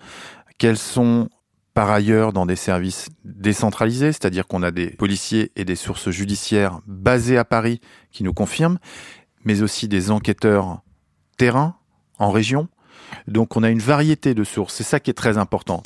qu'elles 0.59 0.79
sont 0.79 1.29
par 1.75 1.91
ailleurs 1.91 2.33
dans 2.33 2.45
des 2.45 2.57
services 2.57 3.09
décentralisés, 3.25 4.13
c'est-à-dire 4.13 4.47
qu'on 4.47 4.63
a 4.63 4.71
des 4.71 4.91
policiers 4.91 5.53
et 5.57 5.65
des 5.65 5.77
sources 5.77 6.11
judiciaires 6.11 6.81
basées 6.87 7.39
à 7.39 7.45
Paris 7.45 7.81
qui 8.11 8.25
nous 8.25 8.35
confirment, 8.35 8.79
mais 9.45 9.63
aussi 9.63 9.89
des 9.89 10.11
enquêteurs 10.11 10.83
terrain 11.39 11.77
en 12.19 12.31
région. 12.31 12.69
Donc 13.27 13.57
on 13.57 13.63
a 13.63 13.71
une 13.71 13.81
variété 13.81 14.35
de 14.35 14.45
sources, 14.45 14.75
c'est 14.75 14.85
ça 14.85 15.01
qui 15.01 15.11
est 15.11 15.15
très 15.15 15.39
important. 15.39 15.83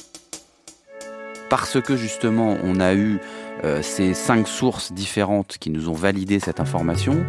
Parce 1.49 1.81
que 1.81 1.97
justement, 1.97 2.57
on 2.65 2.81
a 2.81 2.95
eu 2.95 3.19
euh, 3.65 3.83
ces 3.83 4.15
cinq 4.15 4.49
sources 4.49 4.93
différentes 4.93 5.59
qui 5.59 5.71
nous 5.71 5.89
ont 5.89 5.95
validé 5.95 6.41
cette 6.41 6.61
information, 6.61 7.25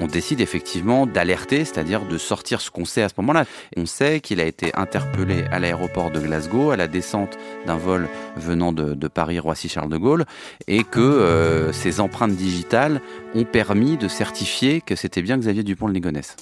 on 0.00 0.06
décide 0.06 0.40
effectivement 0.40 1.06
d'alerter, 1.06 1.64
c'est-à-dire 1.64 2.04
de 2.04 2.18
sortir 2.18 2.60
ce 2.60 2.70
qu'on 2.70 2.84
sait 2.84 3.02
à 3.02 3.08
ce 3.08 3.14
moment-là. 3.18 3.44
On 3.76 3.86
sait 3.86 4.20
qu'il 4.20 4.40
a 4.40 4.44
été 4.44 4.70
interpellé 4.76 5.44
à 5.50 5.58
l'aéroport 5.58 6.10
de 6.10 6.20
Glasgow 6.20 6.70
à 6.70 6.76
la 6.76 6.86
descente 6.86 7.36
d'un 7.66 7.76
vol 7.76 8.08
venant 8.36 8.72
de, 8.72 9.08
Paris-Roissy-Charles 9.08 9.88
de 9.88 9.96
Gaulle 9.96 10.24
et 10.68 10.84
que 10.84 11.00
euh, 11.00 11.72
ces 11.72 12.00
empreintes 12.00 12.36
digitales 12.36 13.00
ont 13.34 13.44
permis 13.44 13.96
de 13.96 14.06
certifier 14.06 14.80
que 14.80 14.94
c'était 14.94 15.22
bien 15.22 15.38
Xavier 15.38 15.64
Dupont 15.64 15.88
de. 15.88 16.36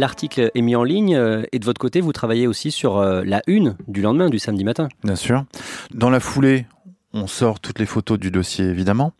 L'article 0.00 0.50
est 0.54 0.62
mis 0.62 0.74
en 0.76 0.82
ligne 0.82 1.14
euh, 1.14 1.42
et 1.52 1.58
de 1.58 1.64
votre 1.66 1.78
côté, 1.78 2.00
vous 2.00 2.14
travaillez 2.14 2.46
aussi 2.46 2.70
sur 2.70 2.96
euh, 2.96 3.22
la 3.22 3.42
une 3.46 3.76
du 3.86 4.00
lendemain, 4.00 4.30
du 4.30 4.38
samedi 4.38 4.64
matin. 4.64 4.88
Bien 5.04 5.14
sûr. 5.14 5.44
Dans 5.92 6.08
la 6.08 6.20
foulée, 6.20 6.64
on 7.12 7.26
sort 7.26 7.60
toutes 7.60 7.78
les 7.78 7.84
photos 7.84 8.18
du 8.18 8.30
dossier 8.30 8.64
évidemment. 8.64 9.12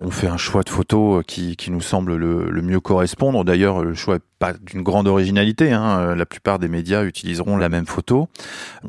On 0.00 0.10
fait 0.10 0.26
un 0.26 0.36
choix 0.36 0.64
de 0.64 0.68
photos 0.68 1.22
qui, 1.28 1.54
qui 1.54 1.70
nous 1.70 1.80
semble 1.80 2.16
le, 2.16 2.60
mieux 2.60 2.80
correspondre. 2.80 3.44
D'ailleurs, 3.44 3.84
le 3.84 3.94
choix 3.94 4.14
n'est 4.14 4.20
pas 4.40 4.54
d'une 4.54 4.82
grande 4.82 5.06
originalité. 5.06 5.72
Hein. 5.72 6.16
La 6.16 6.26
plupart 6.26 6.58
des 6.58 6.66
médias 6.66 7.04
utiliseront 7.04 7.56
la 7.56 7.68
même 7.68 7.86
photo. 7.86 8.28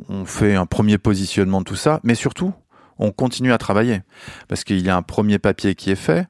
On 0.10 0.26
fait 0.26 0.56
un 0.56 0.66
premier 0.66 0.98
positionnement 0.98 1.60
de 1.60 1.66
tout 1.66 1.76
ça, 1.76 2.00
mais 2.04 2.16
surtout, 2.16 2.52
on 2.98 3.12
continue 3.12 3.54
à 3.54 3.60
travailler 3.60 4.02
parce 4.48 4.64
qu'il 4.64 4.84
y 4.84 4.90
a 4.90 4.98
un 4.98 5.04
premier 5.04 5.38
papier 5.38 5.76
qui 5.76 5.92
est 5.92 5.96
fait, 5.96 6.26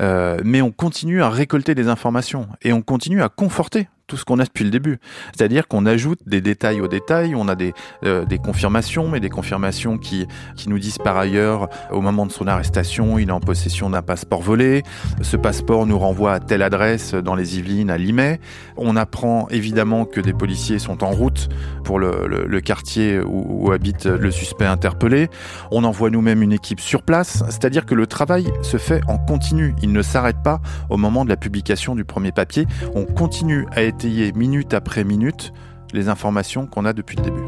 euh, 0.00 0.40
mais 0.44 0.62
on 0.62 0.72
continue 0.72 1.22
à 1.22 1.30
récolter 1.30 1.76
des 1.76 1.86
informations 1.86 2.48
et 2.62 2.72
on 2.72 2.82
continue 2.82 3.22
à 3.22 3.28
conforter 3.28 3.88
tout 4.08 4.16
ce 4.16 4.24
qu'on 4.24 4.40
a 4.40 4.44
depuis 4.44 4.64
le 4.64 4.70
début. 4.70 4.98
C'est-à-dire 5.36 5.68
qu'on 5.68 5.86
ajoute 5.86 6.18
des 6.26 6.40
détails 6.40 6.80
aux 6.80 6.88
détails, 6.88 7.34
on 7.36 7.46
a 7.46 7.54
des, 7.54 7.74
euh, 8.04 8.24
des 8.24 8.38
confirmations, 8.38 9.06
mais 9.08 9.20
des 9.20 9.28
confirmations 9.28 9.98
qui, 9.98 10.26
qui 10.56 10.68
nous 10.68 10.78
disent 10.78 10.98
par 10.98 11.16
ailleurs, 11.16 11.68
au 11.92 12.00
moment 12.00 12.26
de 12.26 12.32
son 12.32 12.46
arrestation, 12.46 13.18
il 13.18 13.28
est 13.28 13.32
en 13.32 13.40
possession 13.40 13.90
d'un 13.90 14.02
passeport 14.02 14.40
volé. 14.40 14.82
Ce 15.20 15.36
passeport 15.36 15.86
nous 15.86 15.98
renvoie 15.98 16.32
à 16.32 16.40
telle 16.40 16.62
adresse 16.62 17.14
dans 17.14 17.34
les 17.34 17.58
Yvelines, 17.58 17.90
à 17.90 17.98
Limay. 17.98 18.40
On 18.76 18.96
apprend 18.96 19.46
évidemment 19.50 20.06
que 20.06 20.20
des 20.20 20.32
policiers 20.32 20.78
sont 20.78 21.04
en 21.04 21.10
route 21.10 21.48
pour 21.84 21.98
le, 21.98 22.26
le, 22.26 22.60
quartier 22.60 23.20
où, 23.20 23.66
où, 23.66 23.72
habite 23.72 24.06
le 24.06 24.30
suspect 24.30 24.66
interpellé. 24.66 25.28
On 25.70 25.84
envoie 25.84 26.08
nous-mêmes 26.08 26.42
une 26.42 26.52
équipe 26.52 26.80
sur 26.80 27.02
place. 27.02 27.42
C'est-à-dire 27.50 27.84
que 27.84 27.94
le 27.94 28.06
travail 28.06 28.46
se 28.62 28.78
fait 28.78 29.02
en 29.06 29.18
continu. 29.18 29.74
Il 29.82 29.92
ne 29.92 30.00
s'arrête 30.00 30.42
pas 30.42 30.60
au 30.88 30.96
moment 30.96 31.24
de 31.24 31.30
la 31.30 31.36
publication 31.36 31.94
du 31.94 32.04
premier 32.04 32.32
papier. 32.32 32.66
On 32.94 33.04
continue 33.04 33.66
à 33.72 33.82
être 33.82 33.97
minute 34.04 34.74
après 34.74 35.04
minute 35.04 35.52
les 35.92 36.08
informations 36.08 36.66
qu'on 36.66 36.84
a 36.84 36.92
depuis 36.92 37.16
le 37.16 37.22
début. 37.22 37.42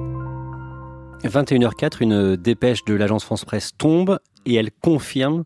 21h04, 1.25 1.99
une 2.01 2.37
dépêche 2.37 2.85
de 2.85 2.95
l'agence 2.95 3.25
France 3.25 3.45
Presse 3.45 3.73
tombe 3.77 4.19
et 4.47 4.55
elle 4.55 4.71
confirme 4.71 5.45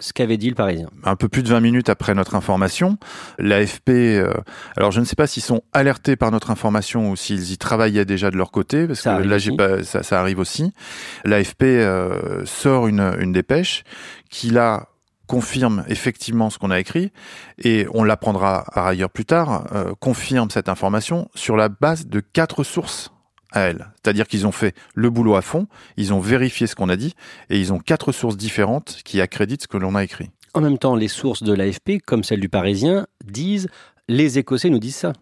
ce 0.00 0.12
qu'avait 0.12 0.36
dit 0.36 0.48
le 0.48 0.54
Parisien. 0.54 0.88
Un 1.04 1.16
peu 1.16 1.28
plus 1.28 1.42
de 1.42 1.48
20 1.48 1.60
minutes 1.60 1.88
après 1.88 2.14
notre 2.14 2.34
information, 2.34 2.98
l'AFP, 3.38 3.90
euh, 3.90 4.34
alors 4.76 4.90
je 4.90 5.00
ne 5.00 5.04
sais 5.04 5.14
pas 5.14 5.26
s'ils 5.26 5.42
sont 5.42 5.62
alertés 5.72 6.16
par 6.16 6.32
notre 6.32 6.50
information 6.50 7.10
ou 7.10 7.16
s'ils 7.16 7.52
y 7.52 7.58
travaillaient 7.58 8.04
déjà 8.04 8.30
de 8.30 8.36
leur 8.36 8.50
côté, 8.50 8.86
parce 8.86 9.00
ça 9.00 9.18
que 9.18 9.22
là, 9.22 9.38
j'ai 9.38 9.54
pas, 9.56 9.84
ça, 9.84 10.02
ça, 10.02 10.20
arrive 10.20 10.40
aussi. 10.40 10.72
L'AFP 11.24 11.62
euh, 11.62 12.44
sort 12.44 12.88
une, 12.88 13.14
une 13.20 13.32
dépêche 13.32 13.84
qui 14.30 14.50
là 14.50 14.88
confirme 15.34 15.84
effectivement 15.88 16.48
ce 16.48 16.58
qu'on 16.58 16.70
a 16.70 16.78
écrit 16.78 17.10
et 17.58 17.88
on 17.92 18.04
l'apprendra 18.04 18.64
par 18.72 18.86
ailleurs 18.86 19.10
plus 19.10 19.24
tard, 19.24 19.66
euh, 19.74 19.92
confirme 19.98 20.48
cette 20.48 20.68
information 20.68 21.28
sur 21.34 21.56
la 21.56 21.68
base 21.68 22.06
de 22.06 22.20
quatre 22.20 22.62
sources 22.62 23.10
à 23.50 23.62
elle. 23.62 23.88
C'est-à-dire 23.96 24.28
qu'ils 24.28 24.46
ont 24.46 24.52
fait 24.52 24.76
le 24.94 25.10
boulot 25.10 25.34
à 25.34 25.42
fond, 25.42 25.66
ils 25.96 26.14
ont 26.14 26.20
vérifié 26.20 26.68
ce 26.68 26.76
qu'on 26.76 26.88
a 26.88 26.94
dit 26.94 27.14
et 27.50 27.58
ils 27.58 27.72
ont 27.72 27.80
quatre 27.80 28.12
sources 28.12 28.36
différentes 28.36 29.00
qui 29.04 29.20
accréditent 29.20 29.62
ce 29.62 29.68
que 29.68 29.76
l'on 29.76 29.96
a 29.96 30.04
écrit. 30.04 30.30
En 30.54 30.60
même 30.60 30.78
temps, 30.78 30.94
les 30.94 31.08
sources 31.08 31.42
de 31.42 31.52
l'AFP, 31.52 32.00
comme 32.06 32.22
celles 32.22 32.38
du 32.38 32.48
Parisien, 32.48 33.08
disent 33.24 33.68
les 34.08 34.38
Écossais 34.38 34.70
nous 34.70 34.78
disent 34.78 34.94
ça. 34.94 35.14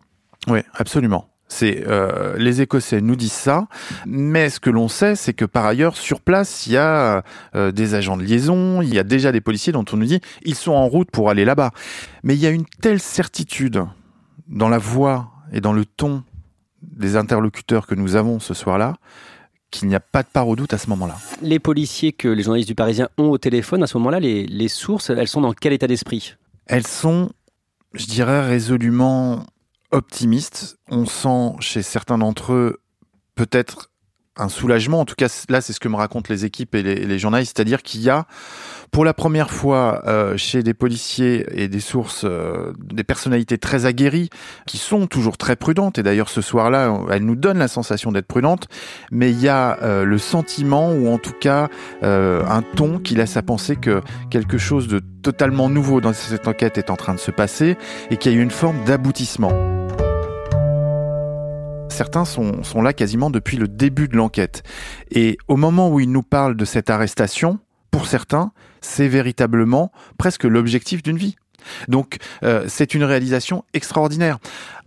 Oui, 0.47 0.61
absolument. 0.75 1.32
C'est 1.55 1.85
euh, 1.87 2.35
les 2.39 2.63
Écossais 2.63 3.03
nous 3.03 3.15
disent 3.15 3.33
ça, 3.33 3.67
mais 4.07 4.49
ce 4.49 4.59
que 4.59 4.71
l'on 4.71 4.89
sait, 4.89 5.17
c'est 5.17 5.35
que 5.35 5.45
par 5.45 5.67
ailleurs 5.67 5.99
sur 5.99 6.23
place, 6.23 6.67
il 6.67 6.73
y 6.73 6.77
a 6.79 7.23
euh, 7.55 7.73
des 7.73 7.95
agents 7.95 8.17
de 8.17 8.23
liaison, 8.23 8.81
il 8.81 8.93
y 8.93 8.99
a 8.99 9.05
déjà 9.05 9.33
des 9.33 9.43
policiers 9.43 9.71
dont 9.71 9.85
on 9.93 9.99
nous 9.99 10.07
dit 10.07 10.21
ils 10.47 10.55
sont 10.55 10.73
en 10.73 10.89
route 10.89 11.11
pour 11.11 11.29
aller 11.29 11.45
là-bas. 11.45 11.71
Mais 12.23 12.35
il 12.35 12.41
y 12.41 12.47
a 12.47 12.51
une 12.51 12.65
telle 12.65 13.01
certitude 13.01 13.85
dans 14.49 14.71
la 14.71 14.79
voix 14.79 15.31
et 15.53 15.61
dans 15.61 15.75
le 15.75 15.85
ton 15.85 16.25
des 16.81 17.17
interlocuteurs 17.17 17.87
que 17.87 17.95
nous 17.95 18.17
avons 18.17 18.41
ce 18.41 18.55
soir-là 18.55 18.95
qu'il 19.71 19.89
n'y 19.89 19.95
a 19.95 20.01
pas 20.01 20.23
de 20.23 20.29
part 20.29 20.49
au 20.49 20.57
doute 20.57 20.73
à 20.73 20.79
ce 20.79 20.89
moment-là. 20.89 21.19
Les 21.43 21.59
policiers 21.59 22.13
que 22.13 22.29
les 22.29 22.43
journalistes 22.43 22.69
du 22.69 22.75
Parisien 22.75 23.11
ont 23.19 23.29
au 23.29 23.37
téléphone, 23.39 23.83
à 23.83 23.87
ce 23.87 23.99
moment-là, 23.99 24.21
les, 24.21 24.47
les 24.47 24.69
sources, 24.69 25.11
elles 25.11 25.29
sont 25.29 25.43
dans 25.43 25.53
quel 25.53 25.75
état 25.75 25.87
d'esprit? 25.87 26.35
Elles 26.67 26.87
sont, 26.87 27.31
je 27.93 28.07
dirais, 28.07 28.47
résolument 28.47 29.45
optimistes. 29.93 30.79
On 30.89 31.07
sent 31.07 31.55
chez 31.61 31.83
certains 31.83 32.19
d'entre 32.19 32.53
eux 32.53 32.83
peut-être 33.35 33.92
un 34.37 34.49
soulagement. 34.49 35.01
En 35.01 35.05
tout 35.05 35.15
cas, 35.17 35.45
là, 35.49 35.61
c'est 35.61 35.73
ce 35.73 35.81
que 35.81 35.89
me 35.89 35.97
racontent 35.97 36.29
les 36.31 36.45
équipes 36.45 36.75
et 36.75 36.83
les, 36.83 37.19
journalistes, 37.19 37.57
c'est-à-dire 37.57 37.83
qu'il 37.83 38.01
y 38.01 38.11
a, 38.11 38.27
pour 38.91 39.05
la 39.05 39.15
première 39.15 39.51
fois, 39.51 40.03
euh, 40.07 40.37
chez 40.37 40.63
des 40.63 40.75
policiers 40.75 41.47
et 41.53 41.69
des 41.69 41.81
sources, 41.81 42.25
euh, 42.25 42.73
des 42.79 43.05
personnalités 43.05 43.59
très 43.59 43.85
aguerries, 43.85 44.31
qui 44.67 44.79
sont 44.79 45.07
toujours 45.07 45.37
très 45.37 45.57
prudentes. 45.57 45.99
Et 45.99 46.03
d'ailleurs, 46.03 46.31
ce 46.31 46.41
soir-là, 46.41 46.99
elles 47.11 47.25
nous 47.25 47.37
donnent 47.37 47.59
la 47.59 47.69
sensation 47.69 48.11
d'être 48.11 48.27
prudentes. 48.27 48.69
Mais 49.11 49.31
il 49.31 49.41
y 49.41 49.49
a 49.49 49.79
euh, 49.83 50.05
le 50.05 50.19
sentiment, 50.19 50.93
ou 50.93 51.09
en 51.09 51.19
tout 51.19 51.35
cas 51.39 51.69
un 52.03 52.63
ton, 52.63 52.99
qui 52.99 53.15
laisse 53.15 53.37
à 53.37 53.43
penser 53.43 53.77
que 53.77 54.01
quelque 54.31 54.59
chose 54.59 54.89
de 54.89 55.01
totalement 55.23 55.69
nouveau 55.69 56.01
dans 56.01 56.13
cette 56.13 56.49
enquête 56.49 56.79
est 56.79 56.91
en 56.91 56.97
train 56.97 57.15
de 57.15 57.21
se 57.21 57.31
passer 57.31 57.77
et 58.11 58.17
qu'il 58.17 58.33
y 58.33 58.35
a 58.35 58.39
eu 58.39 58.43
une 58.43 58.51
forme 58.51 58.83
d'aboutissement. 58.85 59.53
Certains 61.93 62.25
sont, 62.25 62.83
là 62.83 62.95
quasiment 62.95 63.29
depuis 63.29 63.59
le 63.59 63.69
début 63.69 64.09
de 64.09 64.17
l'enquête. 64.17 64.63
Et 65.11 65.37
au 65.47 65.57
moment 65.57 65.91
où 65.91 66.01
ils 66.01 66.11
nous 66.11 66.23
parlent 66.23 66.57
de 66.57 66.65
cette 66.65 66.89
arrestation, 66.89 67.59
pour 67.91 68.07
certains, 68.07 68.53
c'est 68.81 69.09
véritablement 69.09 69.93
presque 70.17 70.45
l'objectif 70.45 71.03
d'une 71.03 71.19
vie. 71.19 71.37
Donc 71.89 72.17
euh, 72.43 72.65
c'est 72.69 72.95
une 72.95 73.05
réalisation 73.05 73.65
extraordinaire 73.75 74.39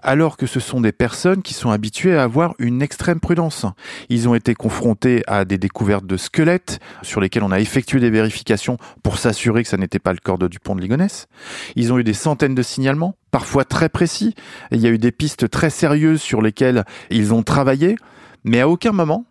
alors 0.05 0.37
que 0.37 0.45
ce 0.45 0.59
sont 0.59 0.81
des 0.81 0.91
personnes 0.91 1.41
qui 1.41 1.55
sont 1.55 1.71
habituées 1.71 2.15
à 2.15 2.23
avoir 2.23 2.53
une 2.59 2.83
extrême 2.83 3.19
prudence. 3.19 3.65
Ils 4.09 4.29
ont 4.29 4.35
été 4.35 4.53
confrontés 4.53 5.23
à 5.25 5.45
des 5.45 5.57
découvertes 5.57 6.05
de 6.05 6.15
squelettes 6.15 6.79
sur 7.01 7.19
lesquels 7.19 7.43
on 7.43 7.51
a 7.51 7.59
effectué 7.59 7.99
des 7.99 8.11
vérifications 8.11 8.77
pour 9.01 9.17
s'assurer 9.17 9.63
que 9.63 9.69
ça 9.69 9.77
n'était 9.77 9.99
pas 9.99 10.13
le 10.13 10.19
corps 10.23 10.37
de 10.37 10.47
Dupont 10.47 10.75
de 10.75 10.81
Ligonnès. 10.81 11.27
Ils 11.75 11.91
ont 11.91 11.97
eu 11.97 12.03
des 12.03 12.13
centaines 12.13 12.53
de 12.53 12.61
signalements, 12.61 13.15
parfois 13.31 13.65
très 13.65 13.89
précis. 13.89 14.35
il 14.71 14.79
y 14.79 14.85
a 14.85 14.91
eu 14.91 14.99
des 14.99 15.11
pistes 15.11 15.49
très 15.49 15.71
sérieuses 15.71 16.21
sur 16.21 16.41
lesquelles 16.41 16.85
ils 17.09 17.33
ont 17.33 17.41
travaillé, 17.41 17.95
mais 18.43 18.61
à 18.61 18.69
aucun 18.69 18.91
moment, 18.91 19.25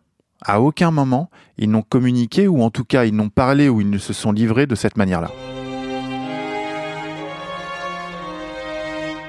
à 0.44 0.60
aucun 0.60 0.90
moment, 0.90 1.30
ils 1.56 1.70
n'ont 1.70 1.82
communiqué 1.82 2.48
ou 2.48 2.62
en 2.62 2.70
tout 2.70 2.84
cas 2.84 3.04
ils 3.04 3.14
n'ont 3.14 3.30
parlé 3.30 3.68
ou 3.68 3.80
ils 3.80 3.90
ne 3.90 3.98
se 3.98 4.12
sont 4.12 4.32
livrés 4.32 4.66
de 4.66 4.74
cette 4.74 4.96
manière-là. 4.96 5.30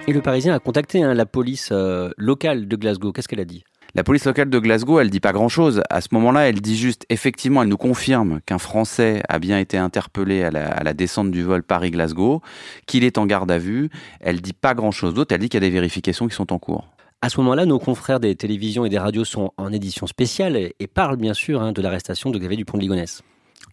Et 0.07 0.13
le 0.13 0.21
Parisien 0.21 0.53
a 0.53 0.59
contacté 0.59 1.01
hein, 1.01 1.15
la 1.15 1.25
police 1.25 1.69
euh, 1.71 2.11
locale 2.17 2.67
de 2.67 2.75
Glasgow. 2.75 3.11
Qu'est-ce 3.11 3.27
qu'elle 3.27 3.39
a 3.39 3.45
dit? 3.45 3.63
La 3.95 4.03
police 4.03 4.25
locale 4.25 4.51
de 4.51 4.59
Glasgow, 4.59 4.99
elle 4.99 5.09
dit 5.09 5.19
pas 5.19 5.31
grand-chose. 5.31 5.81
À 5.89 6.01
ce 6.01 6.09
moment-là, 6.11 6.47
elle 6.47 6.61
dit 6.61 6.77
juste, 6.77 7.05
effectivement, 7.09 7.63
elle 7.63 7.69
nous 7.69 7.77
confirme 7.77 8.39
qu'un 8.45 8.59
Français 8.59 9.23
a 9.29 9.39
bien 9.39 9.57
été 9.57 9.77
interpellé 9.77 10.43
à 10.43 10.51
la, 10.51 10.67
à 10.67 10.83
la 10.83 10.93
descente 10.93 11.31
du 11.31 11.41
vol 11.41 11.63
Paris-Glasgow, 11.63 12.41
qu'il 12.85 13.03
est 13.03 13.17
en 13.17 13.25
garde 13.25 13.49
à 13.49 13.57
vue. 13.57 13.89
Elle 14.19 14.41
dit 14.41 14.53
pas 14.53 14.75
grand-chose 14.75 15.15
d'autre. 15.15 15.33
Elle 15.33 15.41
dit 15.41 15.49
qu'il 15.49 15.63
y 15.63 15.65
a 15.65 15.67
des 15.67 15.73
vérifications 15.73 16.27
qui 16.27 16.35
sont 16.35 16.53
en 16.53 16.59
cours. 16.59 16.87
À 17.23 17.29
ce 17.29 17.39
moment-là, 17.39 17.65
nos 17.65 17.79
confrères 17.79 18.19
des 18.19 18.35
télévisions 18.35 18.85
et 18.85 18.89
des 18.89 18.99
radios 18.99 19.25
sont 19.25 19.53
en 19.57 19.73
édition 19.73 20.05
spéciale 20.05 20.55
et, 20.55 20.87
parlent 20.87 21.17
bien 21.17 21.33
sûr 21.33 21.63
hein, 21.63 21.71
de 21.71 21.81
l'arrestation 21.81 22.29
de 22.29 22.37
Xavier 22.37 22.57
Dupont 22.57 22.77
de 22.77 22.83
Ligonnès. 22.83 23.23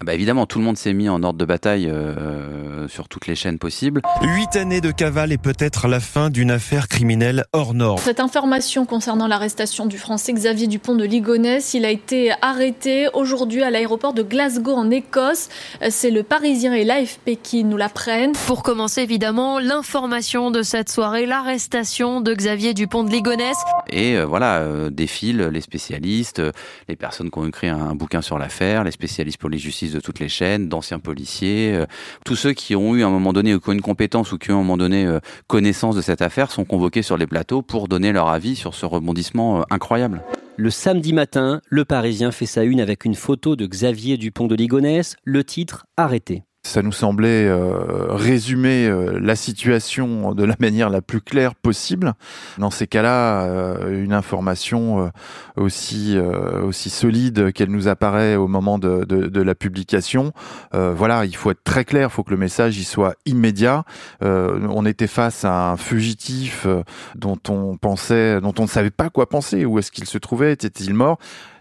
Ah 0.01 0.05
bah 0.05 0.15
évidemment, 0.15 0.47
tout 0.47 0.59
le 0.59 0.65
monde 0.65 0.77
s'est 0.77 0.95
mis 0.95 1.09
en 1.09 1.23
ordre 1.23 1.39
de 1.39 1.45
bataille 1.45 1.89
euh, 1.89 2.89
sur 2.89 3.09
toutes 3.09 3.27
les 3.29 3.37
chaînes 3.37 3.59
possibles. 3.59 4.03
Huit 4.23 4.57
années 4.57 4.81
de 4.81 4.91
cavale 4.91 5.31
et 5.31 5.39
peut-être 5.39 5.87
la 5.87 6.01
fin 6.01 6.29
d'une 6.29 6.51
affaire 6.51 6.89
criminelle 6.89 7.45
hors 7.53 7.73
norme. 7.73 7.99
Cette 7.99 8.19
information 8.19 8.85
concernant 8.85 9.29
l'arrestation 9.29 9.87
du 9.87 9.99
Français 9.99 10.33
Xavier 10.33 10.67
Dupont 10.67 10.97
de 10.97 11.05
Ligonnès, 11.05 11.75
il 11.75 11.85
a 11.85 11.91
été 11.91 12.33
arrêté 12.43 13.09
aujourd'hui 13.15 13.63
à 13.63 13.71
l'aéroport 13.71 14.13
de 14.13 14.23
Glasgow 14.23 14.73
en 14.73 14.91
Écosse. 14.91 15.49
C'est 15.91 16.11
le 16.11 16.25
Parisien 16.25 16.73
et 16.73 16.85
l'AFP 16.85 17.39
qui 17.41 17.63
nous 17.63 17.77
l'apprennent. 17.77 18.33
Pour 18.47 18.65
commencer, 18.65 19.03
évidemment, 19.03 19.61
l'information 19.61 20.51
de 20.51 20.63
cette 20.63 20.91
soirée, 20.91 21.27
l'arrestation 21.27 22.21
de 22.21 22.35
Xavier 22.35 22.75
Dupont 22.75 23.05
de 23.05 23.11
Ligonnès. 23.11 23.57
Et 23.89 24.17
euh, 24.17 24.25
voilà, 24.25 24.59
euh, 24.59 24.91
défilent 24.91 25.49
les 25.53 25.61
spécialistes, 25.61 26.43
les 26.89 26.97
personnes 26.97 27.31
qui 27.31 27.39
ont 27.39 27.47
écrit 27.47 27.69
un 27.69 27.95
bouquin 27.95 28.21
sur 28.21 28.39
l'affaire, 28.39 28.83
les 28.83 28.91
spécialistes 28.91 29.39
pour 29.39 29.51
les 29.51 29.59
de 29.91 30.01
toutes 30.01 30.21
les 30.21 30.29
chaînes, 30.29 30.69
d'anciens 30.69 30.99
policiers, 30.99 31.73
euh, 31.75 31.87
tous 32.25 32.37
ceux 32.37 32.53
qui 32.53 32.77
ont 32.77 32.95
eu 32.95 33.03
à 33.03 33.07
un 33.07 33.11
moment 33.11 33.33
donné, 33.33 33.57
une 33.69 33.81
compétence 33.81 34.33
ou 34.33 34.39
qui 34.39 34.51
ont 34.53 34.57
à 34.57 34.59
un 34.59 34.63
moment 34.63 34.77
donné 34.77 35.05
euh, 35.05 35.19
connaissance 35.49 35.97
de 35.97 36.01
cette 36.01 36.23
affaire 36.23 36.51
sont 36.51 36.65
convoqués 36.65 37.03
sur 37.03 37.17
les 37.17 37.27
plateaux 37.27 37.63
pour 37.63 37.89
donner 37.89 38.13
leur 38.13 38.29
avis 38.29 38.55
sur 38.55 38.75
ce 38.75 38.87
rebondissement 38.87 39.61
euh, 39.61 39.63
incroyable. 39.71 40.23
Le 40.57 40.71
samedi 40.71 41.13
matin, 41.13 41.61
le 41.69 41.85
Parisien 41.85 42.31
fait 42.31 42.47
sa 42.47 42.63
une 42.63 42.81
avec 42.81 43.05
une 43.05 43.15
photo 43.15 43.57
de 43.57 43.67
Xavier 43.67 44.19
Dupont 44.19 44.47
de 44.47 44.55
Ligonnès, 44.55 45.17
le 45.25 45.45
titre 45.45 45.87
Arrêté. 45.97 46.45
Ça 46.65 46.81
nous 46.81 46.93
semblait 46.93 47.49
euh, 47.49 48.07
résumer 48.11 48.87
euh, 48.87 49.19
la 49.21 49.35
situation 49.35 50.33
de 50.33 50.45
la 50.45 50.55
manière 50.61 50.91
la 50.91 51.03
plus 51.03 51.21
claire 51.21 51.57
possible. 51.57 52.15
Dans 52.57 52.71
ces 52.71 52.87
cas-là, 52.87 53.43
euh, 53.43 54.05
une 54.05 54.13
information 54.13 55.11
aussi 55.57 56.17
aussi 56.63 56.91
solide 56.91 57.53
qu'elle 57.53 57.71
nous 57.71 57.89
apparaît 57.89 58.37
au 58.37 58.47
moment 58.47 58.79
de, 58.79 59.05
de, 59.05 59.27
de 59.27 59.43
la 59.43 59.55
publication, 59.55 60.33
voilà, 60.73 61.25
il 61.25 61.35
faut 61.37 61.51
être 61.51 61.65
très 61.65 61.85
clair, 61.85 62.09
il 62.11 62.13
faut 62.13 62.23
que 62.23 62.31
le 62.31 62.37
message 62.37 62.79
y 62.79 62.85
soit 62.85 63.15
immédiat. 63.27 63.85
on 64.21 64.87
était 64.87 65.07
face 65.07 65.45
à 65.45 65.71
un 65.71 65.77
fugitif 65.77 66.67
dont 67.15 67.39
on 67.49 67.77
pensait, 67.77 68.41
dont 68.41 68.55
on 68.59 68.63
ne 68.63 68.69
savait 68.69 68.91
pas 68.91 69.11
quoi 69.11 69.29
penser. 69.29 69.65
Où 69.65 69.79
est-ce 69.79 69.91
qu'il 69.91 70.07
se 70.07 70.19
trouvait 70.19 70.53
Était-il 70.53 70.95
mort? 70.95 71.19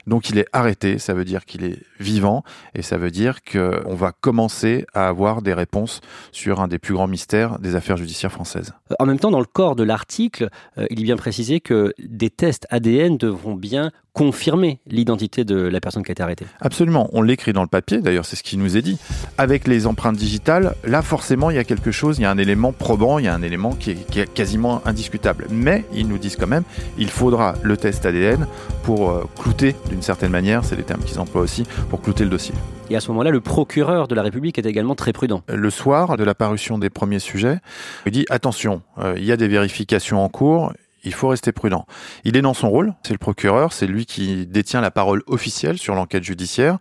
Donc 0.07 0.29
il 0.29 0.37
est 0.37 0.47
arrêté, 0.53 0.99
ça 0.99 1.13
veut 1.13 1.25
dire 1.25 1.45
qu'il 1.45 1.63
est 1.63 1.79
vivant 1.99 2.43
et 2.75 2.81
ça 2.81 2.97
veut 2.97 3.11
dire 3.11 3.39
qu'on 3.43 3.95
va 3.95 4.11
commencer 4.11 4.85
à 4.93 5.07
avoir 5.07 5.41
des 5.41 5.53
réponses 5.53 6.01
sur 6.31 6.61
un 6.61 6.67
des 6.67 6.79
plus 6.79 6.93
grands 6.93 7.07
mystères 7.07 7.59
des 7.59 7.75
affaires 7.75 7.97
judiciaires 7.97 8.31
françaises. 8.31 8.73
En 8.99 9.05
même 9.05 9.19
temps, 9.19 9.31
dans 9.31 9.39
le 9.39 9.45
corps 9.45 9.75
de 9.75 9.83
l'article, 9.83 10.49
euh, 10.77 10.85
il 10.89 11.01
est 11.01 11.03
bien 11.03 11.17
précisé 11.17 11.59
que 11.59 11.93
des 11.99 12.29
tests 12.29 12.67
ADN 12.69 13.17
devront 13.17 13.55
bien 13.55 13.91
confirmer 14.13 14.79
l'identité 14.87 15.45
de 15.45 15.55
la 15.55 15.79
personne 15.79 16.03
qui 16.03 16.11
a 16.11 16.13
été 16.13 16.23
arrêtée. 16.23 16.45
Absolument, 16.59 17.09
on 17.13 17.21
l'écrit 17.21 17.53
dans 17.53 17.61
le 17.61 17.67
papier, 17.67 17.99
d'ailleurs 17.99 18.25
c'est 18.25 18.35
ce 18.35 18.43
qui 18.43 18.57
nous 18.57 18.75
est 18.77 18.81
dit. 18.81 18.97
Avec 19.37 19.67
les 19.67 19.87
empreintes 19.87 20.17
digitales, 20.17 20.75
là 20.83 21.01
forcément 21.01 21.49
il 21.49 21.55
y 21.55 21.59
a 21.59 21.63
quelque 21.63 21.91
chose, 21.91 22.17
il 22.19 22.23
y 22.23 22.25
a 22.25 22.31
un 22.31 22.37
élément 22.37 22.73
probant, 22.73 23.19
il 23.19 23.25
y 23.25 23.27
a 23.27 23.33
un 23.33 23.41
élément 23.41 23.71
qui 23.73 23.91
est, 23.91 24.07
qui 24.09 24.19
est 24.19 24.31
quasiment 24.31 24.81
indiscutable. 24.85 25.47
Mais 25.49 25.85
ils 25.93 26.07
nous 26.07 26.17
disent 26.17 26.35
quand 26.35 26.47
même, 26.47 26.63
il 26.97 27.09
faudra 27.09 27.53
le 27.63 27.77
test 27.77 28.05
ADN 28.05 28.47
pour 28.83 29.09
euh, 29.09 29.23
clouter 29.39 29.75
d'une 29.89 30.01
certaine 30.01 30.31
manière, 30.31 30.65
c'est 30.65 30.75
les 30.75 30.83
termes 30.83 31.03
qu'ils 31.03 31.19
emploient 31.19 31.41
aussi, 31.41 31.63
pour 31.89 32.01
clouter 32.01 32.23
le 32.23 32.29
dossier. 32.29 32.53
Et 32.89 32.95
à 32.97 32.99
ce 32.99 33.09
moment-là, 33.11 33.31
le 33.31 33.39
procureur 33.39 34.09
de 34.09 34.15
la 34.15 34.21
République 34.21 34.59
est 34.59 34.65
également 34.65 34.95
très 34.95 35.13
prudent. 35.13 35.43
Le 35.47 35.69
soir 35.69 36.17
de 36.17 36.23
la 36.25 36.35
parution 36.35 36.77
des 36.77 36.89
premiers 36.89 37.19
sujets, 37.19 37.59
il 38.05 38.11
dit 38.11 38.25
attention, 38.29 38.81
euh, 38.97 39.13
il 39.15 39.23
y 39.23 39.31
a 39.31 39.37
des 39.37 39.47
vérifications 39.47 40.21
en 40.21 40.27
cours, 40.27 40.73
il 41.03 41.13
faut 41.13 41.29
rester 41.29 41.51
prudent. 41.51 41.85
Il 42.23 42.37
est 42.37 42.41
dans 42.41 42.53
son 42.53 42.69
rôle, 42.69 42.93
c'est 43.03 43.13
le 43.13 43.17
procureur, 43.17 43.73
c'est 43.73 43.87
lui 43.87 44.05
qui 44.05 44.45
détient 44.47 44.81
la 44.81 44.91
parole 44.91 45.23
officielle 45.27 45.77
sur 45.77 45.95
l'enquête 45.95 46.23
judiciaire. 46.23 46.77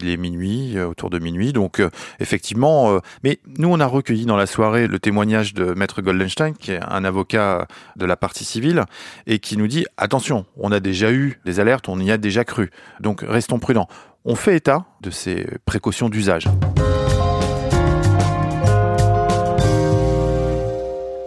Il 0.00 0.08
est 0.08 0.16
minuit, 0.16 0.76
euh, 0.76 0.86
autour 0.86 1.10
de 1.10 1.18
minuit, 1.18 1.52
donc 1.52 1.80
euh, 1.80 1.90
effectivement, 2.20 2.92
euh, 2.92 3.00
mais 3.24 3.40
nous 3.58 3.68
on 3.68 3.80
a 3.80 3.86
recueilli 3.86 4.26
dans 4.26 4.36
la 4.36 4.46
soirée 4.46 4.86
le 4.86 4.98
témoignage 4.98 5.54
de 5.54 5.74
Maître 5.74 6.02
Goldenstein, 6.02 6.54
qui 6.54 6.72
est 6.72 6.80
un 6.82 7.04
avocat 7.04 7.66
de 7.96 8.06
la 8.06 8.16
partie 8.16 8.44
civile, 8.44 8.84
et 9.26 9.38
qui 9.38 9.56
nous 9.56 9.68
dit, 9.68 9.86
attention, 9.96 10.46
on 10.56 10.72
a 10.72 10.80
déjà 10.80 11.12
eu 11.12 11.40
des 11.44 11.60
alertes, 11.60 11.88
on 11.88 11.98
y 12.00 12.10
a 12.10 12.18
déjà 12.18 12.44
cru, 12.44 12.70
donc 13.00 13.24
restons 13.26 13.58
prudents. 13.58 13.88
On 14.24 14.34
fait 14.34 14.56
état 14.56 14.84
de 15.00 15.10
ces 15.10 15.46
précautions 15.64 16.08
d'usage. 16.08 16.48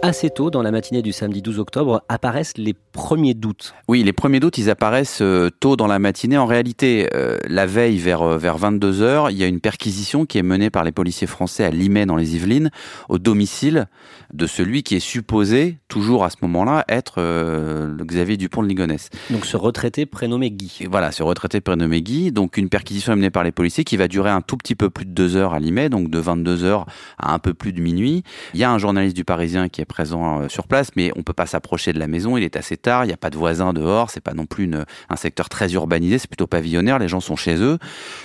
Assez 0.02 0.30
tôt, 0.30 0.50
dans 0.50 0.62
la 0.62 0.72
matinée 0.72 1.00
du 1.00 1.12
samedi 1.12 1.40
12 1.42 1.60
octobre, 1.60 2.02
apparaissent 2.08 2.58
les 2.58 2.74
premiers 2.74 3.34
doutes. 3.34 3.74
Oui, 3.88 4.02
les 4.02 4.12
premiers 4.12 4.40
doutes, 4.40 4.58
ils 4.58 4.68
apparaissent 4.68 5.22
euh, 5.22 5.48
tôt 5.60 5.76
dans 5.76 5.86
la 5.86 6.00
matinée. 6.00 6.36
En 6.36 6.46
réalité, 6.46 7.08
euh, 7.14 7.38
la 7.46 7.66
veille, 7.66 7.98
vers, 7.98 8.22
euh, 8.22 8.36
vers 8.36 8.58
22 8.58 9.00
heures, 9.00 9.30
il 9.30 9.36
y 9.36 9.44
a 9.44 9.46
une 9.46 9.60
perquisition 9.60 10.26
qui 10.26 10.38
est 10.38 10.42
menée 10.42 10.70
par 10.70 10.82
les 10.82 10.92
policiers 10.92 11.28
français 11.28 11.64
à 11.64 11.70
Limay, 11.70 12.04
dans 12.04 12.16
les 12.16 12.34
Yvelines, 12.34 12.70
au 13.08 13.18
domicile 13.18 13.86
de 14.32 14.46
celui 14.46 14.82
qui 14.82 14.96
est 14.96 15.00
supposé, 15.00 15.78
toujours 15.88 16.24
à 16.24 16.30
ce 16.30 16.36
moment-là, 16.42 16.84
être 16.88 17.20
le 17.20 18.04
Xavier 18.04 18.38
Dupont 18.38 18.62
de 18.62 18.68
Ligonnès. 18.68 19.10
Donc 19.28 19.44
ce 19.44 19.58
retraité 19.58 20.06
prénommé 20.06 20.50
Guy. 20.50 20.78
Et 20.80 20.86
voilà, 20.86 21.12
ce 21.12 21.22
retraité 21.22 21.60
prénommé 21.60 22.00
Guy. 22.00 22.32
Donc 22.32 22.56
une 22.56 22.70
perquisition 22.70 23.12
est 23.12 23.16
menée 23.16 23.30
par 23.30 23.44
les 23.44 23.52
policiers 23.52 23.84
qui 23.84 23.98
va 23.98 24.08
durer 24.08 24.30
un 24.30 24.40
tout 24.40 24.56
petit 24.56 24.74
peu 24.74 24.88
plus 24.88 25.04
de 25.04 25.10
deux 25.10 25.36
heures 25.36 25.52
à 25.52 25.60
Limay, 25.60 25.90
donc 25.90 26.08
de 26.08 26.18
22 26.18 26.64
heures 26.64 26.86
à 27.18 27.34
un 27.34 27.38
peu 27.38 27.52
plus 27.52 27.74
de 27.74 27.82
minuit. 27.82 28.22
Il 28.54 28.60
y 28.60 28.64
a 28.64 28.72
un 28.72 28.78
journaliste 28.78 29.14
du 29.14 29.24
Parisien 29.24 29.68
qui 29.68 29.82
est 29.82 29.91
présent 29.92 30.40
euh, 30.40 30.48
sur 30.48 30.66
place, 30.66 30.90
mais 30.96 31.12
on 31.16 31.22
peut 31.22 31.32
pas 31.32 31.46
s'approcher 31.46 31.92
de 31.92 31.98
la 31.98 32.06
maison. 32.06 32.36
Il 32.36 32.42
est 32.42 32.56
assez 32.56 32.76
tard, 32.76 33.04
il 33.04 33.08
n'y 33.08 33.12
a 33.12 33.18
pas 33.18 33.30
de 33.30 33.36
voisins 33.36 33.72
dehors, 33.72 34.10
c'est 34.10 34.22
pas 34.22 34.34
non 34.34 34.46
plus 34.46 34.70
un 35.08 35.16
secteur 35.16 35.48
très 35.48 35.72
urbanisé, 35.74 36.18
c'est 36.18 36.28
plutôt 36.28 36.46
pavillonnaire. 36.46 36.98
Les 36.98 37.08
gens 37.08 37.20
sont 37.20 37.36
chez 37.36 37.56
eux, 37.56 37.78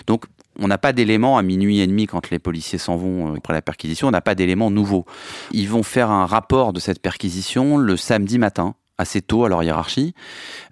donc 0.08 0.26
on 0.60 0.68
n'a 0.68 0.78
pas 0.78 0.94
d'éléments 0.94 1.38
à 1.38 1.44
minuit 1.44 1.80
et 1.80 1.88
demi 1.88 2.08
quand 2.08 2.30
les 2.30 2.40
policiers 2.40 2.80
s'en 2.80 2.96
vont 2.96 3.36
après 3.36 3.54
la 3.54 3.62
perquisition, 3.62 4.08
on 4.08 4.12
n'a 4.12 4.22
pas 4.22 4.36
d'éléments 4.36 4.72
nouveaux. 4.72 5.06
Ils 5.52 5.70
vont 5.70 5.84
faire 5.84 6.10
un 6.10 6.26
rapport 6.26 6.74
de 6.74 6.80
cette 6.80 7.02
perquisition 7.02 7.78
le 7.78 7.98
samedi 7.98 8.40
matin 8.40 8.76
assez 8.98 9.22
tôt 9.22 9.46
à 9.46 9.50
leur 9.50 9.63
hiérarchie. 9.63 10.13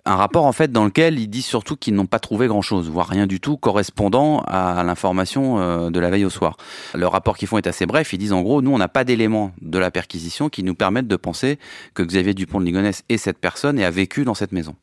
Un 0.05 0.15
rapport 0.15 0.45
en 0.45 0.51
fait 0.51 0.71
dans 0.71 0.85
lequel 0.85 1.19
ils 1.19 1.27
disent 1.27 1.45
surtout 1.45 1.75
qu'ils 1.75 1.95
n'ont 1.95 2.05
pas 2.05 2.19
trouvé 2.19 2.47
grand-chose, 2.47 2.89
voire 2.89 3.07
rien 3.07 3.27
du 3.27 3.39
tout 3.39 3.57
correspondant 3.57 4.41
à 4.47 4.83
l'information 4.83 5.59
euh, 5.59 5.89
de 5.89 5.99
la 5.99 6.09
veille 6.09 6.25
au 6.25 6.29
soir. 6.29 6.57
Le 6.93 7.07
rapport 7.07 7.37
qu'ils 7.37 7.47
font 7.47 7.57
est 7.57 7.67
assez 7.67 7.85
bref, 7.85 8.13
ils 8.13 8.17
disent 8.17 8.33
en 8.33 8.41
gros, 8.41 8.61
nous 8.61 8.71
on 8.71 8.77
n'a 8.77 8.87
pas 8.87 9.03
d'éléments 9.03 9.51
de 9.61 9.77
la 9.77 9.91
perquisition 9.91 10.49
qui 10.49 10.63
nous 10.63 10.75
permettent 10.75 11.07
de 11.07 11.15
penser 11.15 11.59
que 11.93 12.03
Xavier 12.03 12.33
Dupont 12.33 12.59
de 12.59 12.65
Ligonnès 12.65 13.03
est 13.09 13.17
cette 13.17 13.39
personne 13.39 13.79
et 13.79 13.85
a 13.85 13.91
vécu 13.91 14.25
dans 14.25 14.35
cette 14.35 14.51
maison. 14.51 14.75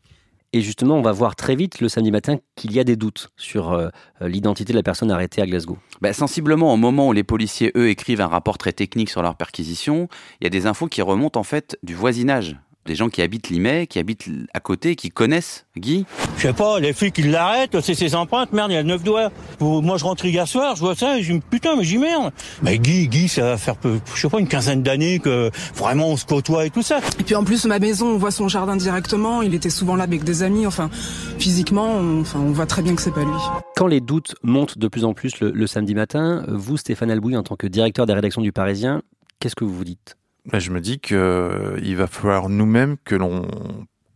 Et 0.54 0.60
justement, 0.60 0.96
on 0.96 1.02
va 1.02 1.12
voir 1.12 1.34
très 1.34 1.56
vite 1.56 1.80
le 1.80 1.88
samedi 1.88 2.10
matin 2.10 2.36
qu'il 2.56 2.72
y 2.72 2.80
a 2.80 2.84
des 2.84 2.96
doutes 2.96 3.30
sur 3.38 3.72
euh, 3.72 3.88
l'identité 4.20 4.74
de 4.74 4.78
la 4.78 4.82
personne 4.82 5.10
arrêtée 5.10 5.40
à 5.40 5.46
Glasgow. 5.46 5.78
Ben, 6.02 6.12
sensiblement, 6.12 6.74
au 6.74 6.76
moment 6.76 7.08
où 7.08 7.12
les 7.14 7.24
policiers, 7.24 7.72
eux, 7.74 7.88
écrivent 7.88 8.20
un 8.20 8.26
rapport 8.26 8.58
très 8.58 8.72
technique 8.72 9.08
sur 9.08 9.22
leur 9.22 9.36
perquisition, 9.36 10.08
il 10.40 10.44
y 10.44 10.46
a 10.46 10.50
des 10.50 10.66
infos 10.66 10.88
qui 10.88 11.00
remontent 11.00 11.40
en 11.40 11.42
fait 11.42 11.78
du 11.82 11.94
voisinage 11.94 12.58
des 12.86 12.94
gens 12.94 13.08
qui 13.08 13.22
habitent 13.22 13.48
Limay, 13.48 13.86
qui 13.86 13.98
habitent 13.98 14.28
à 14.54 14.60
côté, 14.60 14.96
qui 14.96 15.10
connaissent 15.10 15.66
Guy 15.76 16.04
Je 16.36 16.42
sais 16.42 16.52
pas, 16.52 16.80
les 16.80 16.92
filles 16.92 17.12
qui 17.12 17.22
l'arrêtent, 17.22 17.80
c'est 17.80 17.94
ses 17.94 18.14
empreintes, 18.14 18.52
merde, 18.52 18.70
il 18.70 18.74
y 18.74 18.78
a 18.78 18.82
neuf 18.82 19.02
doigts. 19.02 19.30
Moi, 19.60 19.96
je 19.98 20.04
rentre 20.04 20.24
hier 20.24 20.48
soir, 20.48 20.74
je 20.74 20.80
vois 20.80 20.94
ça, 20.94 21.18
et 21.18 21.22
je 21.22 21.32
me 21.32 21.38
dis, 21.38 21.44
putain, 21.48 21.76
mais 21.76 21.84
j'y 21.84 21.98
merde. 21.98 22.32
Mais 22.62 22.78
Guy, 22.78 23.08
Guy, 23.08 23.28
ça 23.28 23.42
va 23.42 23.56
faire, 23.56 23.76
je 23.84 24.20
sais 24.20 24.28
pas, 24.28 24.40
une 24.40 24.48
quinzaine 24.48 24.82
d'années 24.82 25.20
que 25.20 25.50
vraiment 25.74 26.08
on 26.08 26.16
se 26.16 26.26
côtoie 26.26 26.66
et 26.66 26.70
tout 26.70 26.82
ça. 26.82 27.00
Et 27.20 27.22
puis 27.22 27.34
en 27.34 27.44
plus, 27.44 27.64
ma 27.66 27.78
maison, 27.78 28.08
on 28.08 28.18
voit 28.18 28.30
son 28.30 28.48
jardin 28.48 28.76
directement, 28.76 29.42
il 29.42 29.54
était 29.54 29.70
souvent 29.70 29.96
là 29.96 30.04
avec 30.04 30.24
des 30.24 30.42
amis, 30.42 30.66
enfin, 30.66 30.90
physiquement, 31.38 31.88
on, 31.94 32.20
enfin, 32.22 32.40
on 32.40 32.50
voit 32.50 32.66
très 32.66 32.82
bien 32.82 32.94
que 32.94 33.02
c'est 33.02 33.14
pas 33.14 33.24
lui. 33.24 33.30
Quand 33.76 33.86
les 33.86 34.00
doutes 34.00 34.34
montent 34.42 34.78
de 34.78 34.88
plus 34.88 35.04
en 35.04 35.14
plus 35.14 35.40
le, 35.40 35.50
le 35.50 35.66
samedi 35.66 35.94
matin, 35.94 36.44
vous, 36.48 36.76
Stéphane 36.76 37.10
Albouy, 37.10 37.36
en 37.36 37.42
tant 37.42 37.56
que 37.56 37.66
directeur 37.66 38.06
des 38.06 38.12
rédactions 38.12 38.42
du 38.42 38.52
Parisien, 38.52 39.02
qu'est-ce 39.38 39.54
que 39.54 39.64
vous 39.64 39.74
vous 39.74 39.84
dites? 39.84 40.16
Je 40.52 40.70
me 40.70 40.80
dis 40.80 40.98
qu'il 40.98 41.16
euh, 41.16 41.94
va 41.96 42.06
falloir 42.06 42.48
nous-mêmes 42.48 42.96
que 43.04 43.14
l'on 43.14 43.46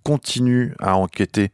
continue 0.06 0.72
à 0.78 0.96
enquêter, 0.96 1.50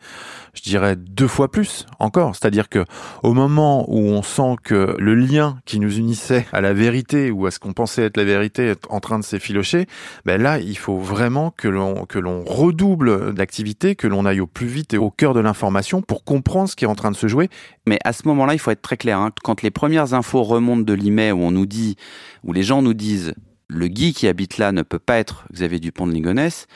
je 0.52 0.61
dirais 0.61 0.94
deux 0.94 1.26
fois 1.26 1.50
plus 1.50 1.87
encore. 1.98 2.37
C'est-à-dire 2.37 2.68
que 2.68 2.85
au 3.22 3.32
moment 3.32 3.87
où 3.88 3.98
on 3.98 4.22
sent 4.22 4.56
que 4.62 4.94
le 4.98 5.14
lien 5.14 5.58
qui 5.64 5.80
nous 5.80 5.96
unissait 5.96 6.44
à 6.52 6.61
la 6.61 6.74
vérité 6.74 7.30
ou 7.30 7.46
à 7.46 7.50
ce 7.50 7.58
qu'on 7.58 7.72
pensait 7.72 8.02
être 8.02 8.18
la 8.18 8.24
vérité 8.24 8.66
est 8.66 8.85
en 8.90 9.00
train 9.00 9.18
de 9.18 9.24
s'effilocher, 9.24 9.87
ben 10.26 10.40
là, 10.40 10.58
il 10.58 10.76
faut 10.76 10.98
vraiment 10.98 11.50
que 11.50 11.66
l'on 11.66 12.04
que 12.04 12.18
l'on 12.18 12.44
redouble 12.44 13.32
d'activité, 13.32 13.96
que 13.96 14.06
l'on 14.06 14.26
aille 14.26 14.40
au 14.40 14.46
plus 14.46 14.66
vite 14.66 14.92
et 14.92 14.98
au 14.98 15.11
cœur 15.11 15.32
de 15.32 15.40
l'information 15.40 16.02
pour 16.02 16.22
comprendre 16.22 16.68
ce 16.68 16.76
qui 16.76 16.85
est 16.85 16.88
en 16.88 16.94
train 16.94 17.11
de 17.11 17.16
se 17.16 17.28
jouer. 17.28 17.48
Mais 17.87 17.98
à 18.04 18.12
ce 18.12 18.28
moment-là, 18.28 18.52
il 18.52 18.58
faut 18.58 18.70
être 18.70 18.82
très 18.82 18.98
clair. 18.98 19.18
Hein. 19.18 19.30
Quand 19.42 19.62
les 19.62 19.70
premières 19.70 20.12
infos 20.12 20.42
remontent 20.42 20.82
de 20.82 20.92
l'IME 20.92 21.32
où 21.32 21.42
on 21.42 21.52
nous 21.52 21.66
dit, 21.66 21.96
où 22.44 22.52
les 22.52 22.64
gens 22.64 22.82
nous 22.82 22.92
disent 22.92 23.32
le 23.72 23.88
Guy 23.88 24.12
qui 24.12 24.28
habite 24.28 24.58
là 24.58 24.72
ne 24.72 24.82
peut 24.82 24.98
pas 24.98 25.18
être 25.18 25.44
Xavier 25.52 25.80
Dupont 25.80 26.06
de 26.06 26.12
Ligonnès, 26.12 26.66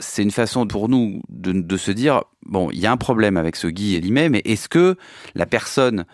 c'est 0.00 0.22
une 0.22 0.30
façon 0.30 0.66
pour 0.66 0.88
nous 0.88 1.22
de, 1.28 1.76
se 1.76 1.90
dire, 1.90 2.24
bon, 2.44 2.70
il 2.72 2.80
y 2.80 2.86
a 2.86 2.92
un 2.92 2.96
problème 2.96 3.36
avec 3.36 3.56
ce 3.56 3.68
Guy 3.68 3.94
et 3.94 4.00
Limay, 4.00 4.28
mais 4.28 4.42
est-ce 4.44 4.68
que 4.68 4.96
la 5.34 5.46
personne 5.46 6.04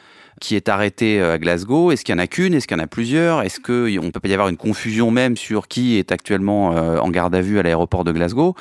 qui 0.41 0.55
est 0.55 0.69
arrêtée 0.69 1.21
euh, 1.21 1.35
à 1.35 1.39
Glasgow, 1.39 1.91
est-ce 1.91 2.05
qu'il 2.05 2.15
y 2.15 2.17
en 2.17 2.21
a 2.21 2.29
qu'une, 2.29 2.55
est-ce 2.55 2.69
qu'il 2.69 2.77
y 2.77 2.81
en 2.81 2.85
a 2.85 2.87
plusieurs, 2.87 3.43
est-ce 3.43 3.59
qu'on 3.59 4.05
ne 4.05 4.11
peut 4.11 4.21
pas 4.21 4.29
y 4.29 4.33
avoir 4.33 4.49
une 4.49 4.57
confusion 4.57 5.11
même 5.11 5.37
sur 5.37 5.67
qui 5.67 5.97
est 5.97 6.13
actuellement 6.13 6.77
euh, 6.77 6.99
en 6.99 7.11
garde 7.11 7.35
à 7.35 7.41
vue 7.41 7.59
à 7.59 7.63
l'aéroport 7.65 8.05
de 8.05 8.13
Glasgow? 8.13 8.55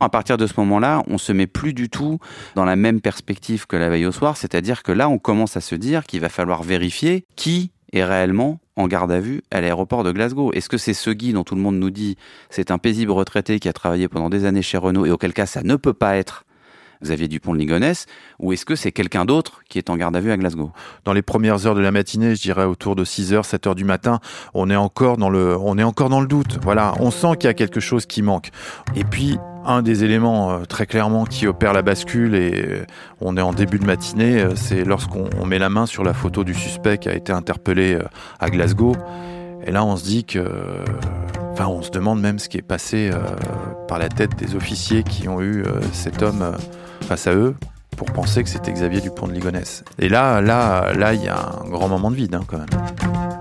À 0.00 0.10
partir 0.10 0.36
de 0.36 0.46
ce 0.46 0.52
moment-là, 0.58 1.02
on 1.06 1.16
se 1.16 1.32
met 1.32 1.46
plus 1.46 1.72
du 1.72 1.88
tout 1.88 2.18
dans 2.54 2.66
la 2.66 2.76
même 2.76 3.00
perspective 3.00 3.66
que 3.66 3.76
la 3.76 3.88
veille 3.88 4.04
au 4.04 4.12
soir, 4.12 4.36
c'est-à-dire 4.36 4.82
que 4.82 4.92
là, 4.92 5.08
on 5.08 5.18
commence 5.18 5.56
à 5.56 5.62
se 5.62 5.74
dire 5.74 6.04
qu'il 6.04 6.20
va 6.20 6.28
falloir 6.28 6.62
vérifier 6.62 7.24
qui 7.34 7.70
est 7.92 8.04
réellement 8.04 8.60
en 8.76 8.86
garde 8.86 9.12
à 9.12 9.20
vue 9.20 9.42
à 9.50 9.60
l'aéroport 9.60 10.04
de 10.04 10.12
Glasgow. 10.12 10.52
Est-ce 10.52 10.68
que 10.68 10.78
c'est 10.78 10.94
ce 10.94 11.10
Guy 11.10 11.32
dont 11.32 11.44
tout 11.44 11.54
le 11.54 11.60
monde 11.60 11.76
nous 11.76 11.90
dit 11.90 12.16
c'est 12.50 12.70
un 12.70 12.78
paisible 12.78 13.12
retraité 13.12 13.58
qui 13.58 13.68
a 13.68 13.72
travaillé 13.72 14.08
pendant 14.08 14.30
des 14.30 14.44
années 14.44 14.62
chez 14.62 14.78
Renault 14.78 15.06
et 15.06 15.10
auquel 15.10 15.32
cas 15.32 15.46
ça 15.46 15.62
ne 15.62 15.76
peut 15.76 15.92
pas 15.92 16.16
être 16.16 16.44
Xavier 17.02 17.28
Dupont 17.28 17.52
de 17.52 17.58
Ligonnès, 17.58 18.06
ou 18.38 18.52
est-ce 18.52 18.64
que 18.64 18.76
c'est 18.76 18.92
quelqu'un 18.92 19.24
d'autre 19.24 19.62
qui 19.68 19.78
est 19.78 19.90
en 19.90 19.96
garde 19.96 20.16
à 20.16 20.20
vue 20.20 20.30
à 20.30 20.36
Glasgow? 20.36 20.70
Dans 21.04 21.12
les 21.12 21.22
premières 21.22 21.66
heures 21.66 21.74
de 21.74 21.80
la 21.80 21.90
matinée, 21.90 22.34
je 22.34 22.40
dirais 22.40 22.64
autour 22.64 22.96
de 22.96 23.04
6h, 23.04 23.42
7h 23.42 23.74
du 23.74 23.84
matin, 23.84 24.20
on 24.54 24.70
est 24.70 24.76
encore 24.76 25.16
dans 25.16 25.28
le, 25.28 25.56
on 25.58 25.78
est 25.78 25.82
encore 25.82 26.08
dans 26.08 26.20
le 26.20 26.26
doute. 26.28 26.58
Voilà, 26.62 26.94
on 27.00 27.10
sent 27.10 27.36
qu'il 27.40 27.48
y 27.48 27.50
a 27.50 27.54
quelque 27.54 27.80
chose 27.80 28.06
qui 28.06 28.22
manque. 28.22 28.50
Et 28.94 29.04
puis, 29.04 29.36
un 29.64 29.82
des 29.82 30.04
éléments 30.04 30.52
euh, 30.52 30.64
très 30.64 30.86
clairement 30.86 31.24
qui 31.24 31.46
opère 31.46 31.72
la 31.72 31.82
bascule 31.82 32.34
et 32.34 32.64
euh, 32.66 32.84
on 33.20 33.36
est 33.36 33.42
en 33.42 33.52
début 33.52 33.78
de 33.78 33.84
matinée, 33.84 34.40
euh, 34.40 34.54
c'est 34.56 34.84
lorsqu'on 34.84 35.46
met 35.46 35.58
la 35.58 35.68
main 35.68 35.86
sur 35.86 36.04
la 36.04 36.14
photo 36.14 36.44
du 36.44 36.54
suspect 36.54 36.98
qui 36.98 37.08
a 37.08 37.14
été 37.14 37.32
interpellé 37.32 37.98
à 38.40 38.50
Glasgow. 38.50 38.96
Et 39.64 39.70
là, 39.70 39.84
on 39.84 39.96
se 39.96 40.04
dit 40.04 40.24
que, 40.24 40.44
enfin, 41.52 41.66
on 41.66 41.82
se 41.82 41.90
demande 41.90 42.20
même 42.20 42.38
ce 42.38 42.48
qui 42.48 42.58
est 42.58 42.62
passé 42.62 43.10
par 43.86 43.98
la 43.98 44.08
tête 44.08 44.34
des 44.36 44.56
officiers 44.56 45.04
qui 45.04 45.28
ont 45.28 45.40
eu 45.40 45.64
cet 45.92 46.22
homme 46.22 46.56
face 47.02 47.28
à 47.28 47.34
eux 47.34 47.54
pour 47.96 48.10
penser 48.10 48.42
que 48.42 48.48
c'était 48.48 48.72
Xavier 48.72 49.00
Dupont 49.00 49.28
de 49.28 49.32
Ligonnès. 49.32 49.84
Et 50.00 50.08
là, 50.08 50.40
là, 50.40 50.92
là, 50.94 51.14
il 51.14 51.22
y 51.22 51.28
a 51.28 51.38
un 51.64 51.68
grand 51.68 51.88
moment 51.88 52.10
de 52.10 52.16
vide 52.16 52.34
hein, 52.34 52.42
quand 52.46 52.58
même. 52.58 53.31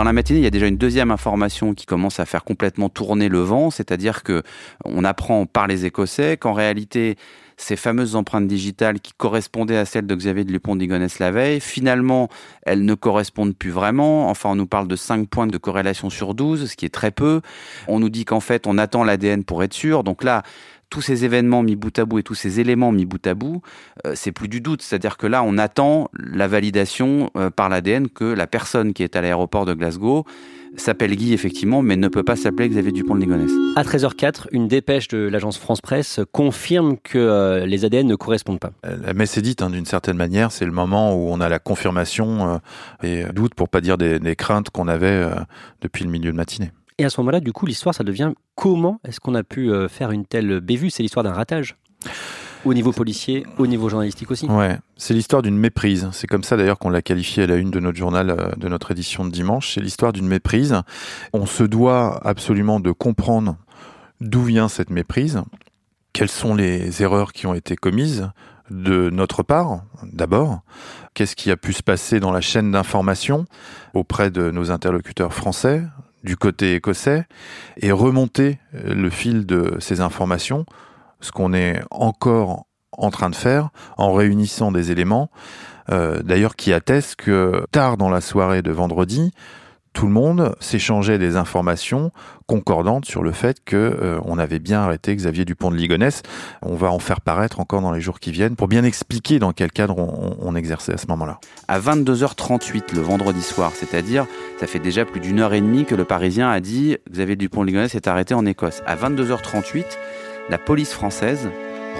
Dans 0.00 0.04
la 0.04 0.14
matinée, 0.14 0.38
il 0.38 0.44
y 0.44 0.46
a 0.46 0.50
déjà 0.50 0.66
une 0.66 0.78
deuxième 0.78 1.10
information 1.10 1.74
qui 1.74 1.84
commence 1.84 2.20
à 2.20 2.24
faire 2.24 2.42
complètement 2.42 2.88
tourner 2.88 3.28
le 3.28 3.40
vent, 3.40 3.70
c'est-à-dire 3.70 4.22
que 4.22 4.42
on 4.86 5.04
apprend 5.04 5.44
par 5.44 5.66
les 5.66 5.84
Écossais 5.84 6.38
qu'en 6.38 6.54
réalité, 6.54 7.18
ces 7.58 7.76
fameuses 7.76 8.16
empreintes 8.16 8.46
digitales 8.46 9.00
qui 9.00 9.12
correspondaient 9.12 9.76
à 9.76 9.84
celles 9.84 10.06
de 10.06 10.14
Xavier 10.14 10.44
de 10.44 10.58
d'Igonès 10.78 11.18
la 11.18 11.30
veille, 11.30 11.60
finalement, 11.60 12.30
elles 12.62 12.86
ne 12.86 12.94
correspondent 12.94 13.54
plus 13.54 13.68
vraiment. 13.68 14.30
Enfin, 14.30 14.48
on 14.48 14.54
nous 14.54 14.66
parle 14.66 14.88
de 14.88 14.96
5 14.96 15.28
points 15.28 15.46
de 15.46 15.58
corrélation 15.58 16.08
sur 16.08 16.32
12, 16.32 16.70
ce 16.70 16.76
qui 16.76 16.86
est 16.86 16.94
très 16.94 17.10
peu. 17.10 17.42
On 17.86 18.00
nous 18.00 18.08
dit 18.08 18.24
qu'en 18.24 18.40
fait, 18.40 18.66
on 18.66 18.78
attend 18.78 19.04
l'ADN 19.04 19.44
pour 19.44 19.62
être 19.62 19.74
sûr. 19.74 20.02
Donc 20.02 20.24
là, 20.24 20.44
tous 20.90 21.00
ces 21.00 21.24
événements 21.24 21.62
mis 21.62 21.76
bout 21.76 21.96
à 21.98 22.04
bout 22.04 22.18
et 22.18 22.22
tous 22.22 22.34
ces 22.34 22.60
éléments 22.60 22.92
mis 22.92 23.06
bout 23.06 23.24
à 23.26 23.34
bout, 23.34 23.62
euh, 24.04 24.12
c'est 24.16 24.32
plus 24.32 24.48
du 24.48 24.60
doute. 24.60 24.82
C'est-à-dire 24.82 25.16
que 25.16 25.26
là, 25.26 25.42
on 25.44 25.56
attend 25.56 26.10
la 26.12 26.48
validation 26.48 27.30
euh, 27.36 27.48
par 27.48 27.68
l'ADN 27.68 28.08
que 28.08 28.24
la 28.24 28.46
personne 28.46 28.92
qui 28.92 29.02
est 29.02 29.16
à 29.16 29.22
l'aéroport 29.22 29.64
de 29.64 29.72
Glasgow 29.72 30.24
s'appelle 30.76 31.14
Guy 31.16 31.32
effectivement, 31.32 31.82
mais 31.82 31.96
ne 31.96 32.06
peut 32.06 32.22
pas 32.22 32.36
s'appeler 32.36 32.68
Xavier 32.68 32.92
Dupont 32.92 33.16
de 33.16 33.20
Ligonnès. 33.20 33.50
À 33.76 33.82
13h04, 33.82 34.46
une 34.52 34.68
dépêche 34.68 35.08
de 35.08 35.18
l'agence 35.18 35.58
France 35.58 35.80
Presse 35.80 36.20
confirme 36.30 36.96
que 36.96 37.18
euh, 37.18 37.66
les 37.66 37.84
ADN 37.84 38.06
ne 38.06 38.14
correspondent 38.14 38.60
pas. 38.60 38.70
La 38.84 39.12
messe 39.12 39.36
est 39.36 39.42
dite 39.42 39.62
hein, 39.62 39.70
d'une 39.70 39.86
certaine 39.86 40.16
manière, 40.16 40.52
c'est 40.52 40.64
le 40.64 40.70
moment 40.72 41.14
où 41.14 41.28
on 41.28 41.40
a 41.40 41.48
la 41.48 41.58
confirmation 41.58 42.60
et 43.02 43.24
doute, 43.32 43.54
pour 43.54 43.68
pas 43.68 43.80
dire 43.80 43.98
des, 43.98 44.20
des 44.20 44.36
craintes 44.36 44.70
qu'on 44.70 44.86
avait 44.86 45.28
depuis 45.80 46.04
le 46.04 46.10
milieu 46.10 46.30
de 46.30 46.36
matinée. 46.36 46.70
Et 47.00 47.04
à 47.06 47.08
ce 47.08 47.18
moment-là, 47.22 47.40
du 47.40 47.54
coup, 47.54 47.64
l'histoire, 47.64 47.94
ça 47.94 48.04
devient 48.04 48.32
comment 48.56 49.00
est-ce 49.04 49.20
qu'on 49.20 49.34
a 49.34 49.42
pu 49.42 49.70
euh, 49.70 49.88
faire 49.88 50.10
une 50.10 50.26
telle 50.26 50.60
bévue? 50.60 50.90
C'est 50.90 51.02
l'histoire 51.02 51.24
d'un 51.24 51.32
ratage 51.32 51.76
au 52.66 52.74
niveau 52.74 52.92
policier, 52.92 53.46
au 53.56 53.66
niveau 53.66 53.88
journalistique 53.88 54.30
aussi. 54.30 54.44
Ouais, 54.48 54.76
c'est 54.98 55.14
l'histoire 55.14 55.40
d'une 55.40 55.56
méprise. 55.56 56.10
C'est 56.12 56.26
comme 56.26 56.42
ça 56.42 56.58
d'ailleurs 56.58 56.78
qu'on 56.78 56.90
l'a 56.90 57.00
qualifié 57.00 57.44
à 57.44 57.46
la 57.46 57.56
une 57.56 57.70
de 57.70 57.80
notre 57.80 57.96
journal, 57.96 58.28
euh, 58.28 58.50
de 58.58 58.68
notre 58.68 58.90
édition 58.90 59.24
de 59.24 59.30
dimanche. 59.30 59.72
C'est 59.72 59.80
l'histoire 59.80 60.12
d'une 60.12 60.28
méprise. 60.28 60.76
On 61.32 61.46
se 61.46 61.62
doit 61.62 62.20
absolument 62.22 62.80
de 62.80 62.92
comprendre 62.92 63.56
d'où 64.20 64.42
vient 64.42 64.68
cette 64.68 64.90
méprise, 64.90 65.40
quelles 66.12 66.28
sont 66.28 66.54
les 66.54 67.02
erreurs 67.02 67.32
qui 67.32 67.46
ont 67.46 67.54
été 67.54 67.76
commises 67.76 68.28
de 68.68 69.08
notre 69.08 69.42
part, 69.42 69.84
d'abord? 70.02 70.60
Qu'est-ce 71.14 71.34
qui 71.34 71.50
a 71.50 71.56
pu 71.56 71.72
se 71.72 71.82
passer 71.82 72.20
dans 72.20 72.30
la 72.30 72.42
chaîne 72.42 72.72
d'information 72.72 73.46
auprès 73.94 74.30
de 74.30 74.50
nos 74.50 74.70
interlocuteurs 74.70 75.32
français, 75.32 75.82
du 76.24 76.36
côté 76.36 76.74
écossais 76.74 77.26
et 77.76 77.92
remonter 77.92 78.58
euh, 78.74 78.94
le 78.94 79.10
fil 79.10 79.46
de 79.46 79.76
ces 79.80 80.00
informations, 80.00 80.66
ce 81.20 81.32
qu'on 81.32 81.52
est 81.52 81.82
encore 81.90 82.66
en 82.92 83.10
train 83.10 83.30
de 83.30 83.36
faire 83.36 83.70
en 83.96 84.12
réunissant 84.12 84.72
des 84.72 84.90
éléments, 84.90 85.30
euh, 85.90 86.22
d'ailleurs 86.22 86.56
qui 86.56 86.72
attestent 86.72 87.16
que 87.16 87.64
tard 87.72 87.96
dans 87.96 88.10
la 88.10 88.20
soirée 88.20 88.62
de 88.62 88.70
vendredi, 88.70 89.32
tout 89.92 90.06
le 90.06 90.12
monde 90.12 90.54
s'échangeait 90.60 91.18
des 91.18 91.36
informations 91.36 92.12
concordantes 92.46 93.04
sur 93.04 93.22
le 93.22 93.32
fait 93.32 93.58
que 93.64 93.76
euh, 93.76 94.20
on 94.24 94.38
avait 94.38 94.58
bien 94.58 94.80
arrêté 94.80 95.14
Xavier 95.14 95.44
Dupont 95.44 95.70
de 95.70 95.76
Ligonnès. 95.76 96.22
On 96.62 96.74
va 96.74 96.90
en 96.90 96.98
faire 96.98 97.20
paraître 97.20 97.60
encore 97.60 97.80
dans 97.80 97.92
les 97.92 98.00
jours 98.00 98.20
qui 98.20 98.30
viennent 98.30 98.56
pour 98.56 98.68
bien 98.68 98.84
expliquer 98.84 99.38
dans 99.38 99.52
quel 99.52 99.72
cadre 99.72 99.96
on, 99.98 100.54
exerçait 100.54 100.92
à 100.92 100.96
ce 100.96 101.06
moment-là. 101.08 101.38
À 101.68 101.78
22h38 101.78 102.94
le 102.94 103.00
vendredi 103.00 103.42
soir, 103.42 103.72
c'est-à-dire 103.74 104.26
ça 104.58 104.66
fait 104.66 104.80
déjà 104.80 105.04
plus 105.04 105.20
d'une 105.20 105.40
heure 105.40 105.54
et 105.54 105.60
demie 105.60 105.84
que 105.84 105.94
le 105.94 106.04
Parisien 106.04 106.50
a 106.50 106.60
dit 106.60 106.96
Xavier 107.10 107.36
Dupont 107.36 107.62
de 107.62 107.66
Ligonnès 107.68 107.94
est 107.94 108.08
arrêté 108.08 108.34
en 108.34 108.44
Écosse. 108.46 108.82
À 108.86 108.96
22h38, 108.96 109.84
la 110.48 110.58
police 110.58 110.92
française 110.92 111.48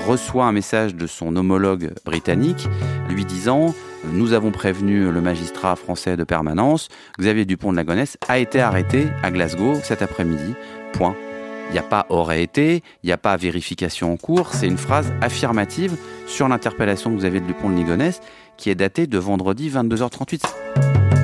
reçoit 0.06 0.46
un 0.46 0.52
message 0.52 0.94
de 0.94 1.06
son 1.06 1.36
homologue 1.36 1.92
britannique 2.04 2.68
lui 3.08 3.24
disant 3.24 3.74
nous 4.04 4.32
avons 4.32 4.50
prévenu 4.50 5.10
le 5.10 5.20
magistrat 5.20 5.76
français 5.76 6.16
de 6.16 6.24
permanence, 6.24 6.88
Xavier 7.18 7.44
Dupont 7.44 7.72
de 7.72 7.76
la 7.76 7.84
Gonesse 7.84 8.16
a 8.28 8.38
été 8.38 8.60
arrêté 8.60 9.08
à 9.22 9.30
Glasgow 9.30 9.74
cet 9.82 10.02
après-midi. 10.02 10.54
Point. 10.92 11.14
Il 11.68 11.74
n'y 11.74 11.78
a 11.78 11.84
pas 11.84 12.06
aurait 12.08 12.42
été, 12.42 12.82
il 13.02 13.06
n'y 13.06 13.12
a 13.12 13.18
pas 13.18 13.36
vérification 13.36 14.12
en 14.12 14.16
cours, 14.16 14.52
c'est 14.52 14.66
une 14.66 14.78
phrase 14.78 15.12
affirmative 15.20 15.96
sur 16.26 16.48
l'interpellation 16.48 17.10
de 17.10 17.16
Xavier 17.16 17.40
Dupont 17.40 17.70
de 17.70 17.76
Ligonnès 17.76 18.20
qui 18.56 18.70
est 18.70 18.74
datée 18.74 19.06
de 19.06 19.18
vendredi 19.18 19.70
22h38. 19.70 21.19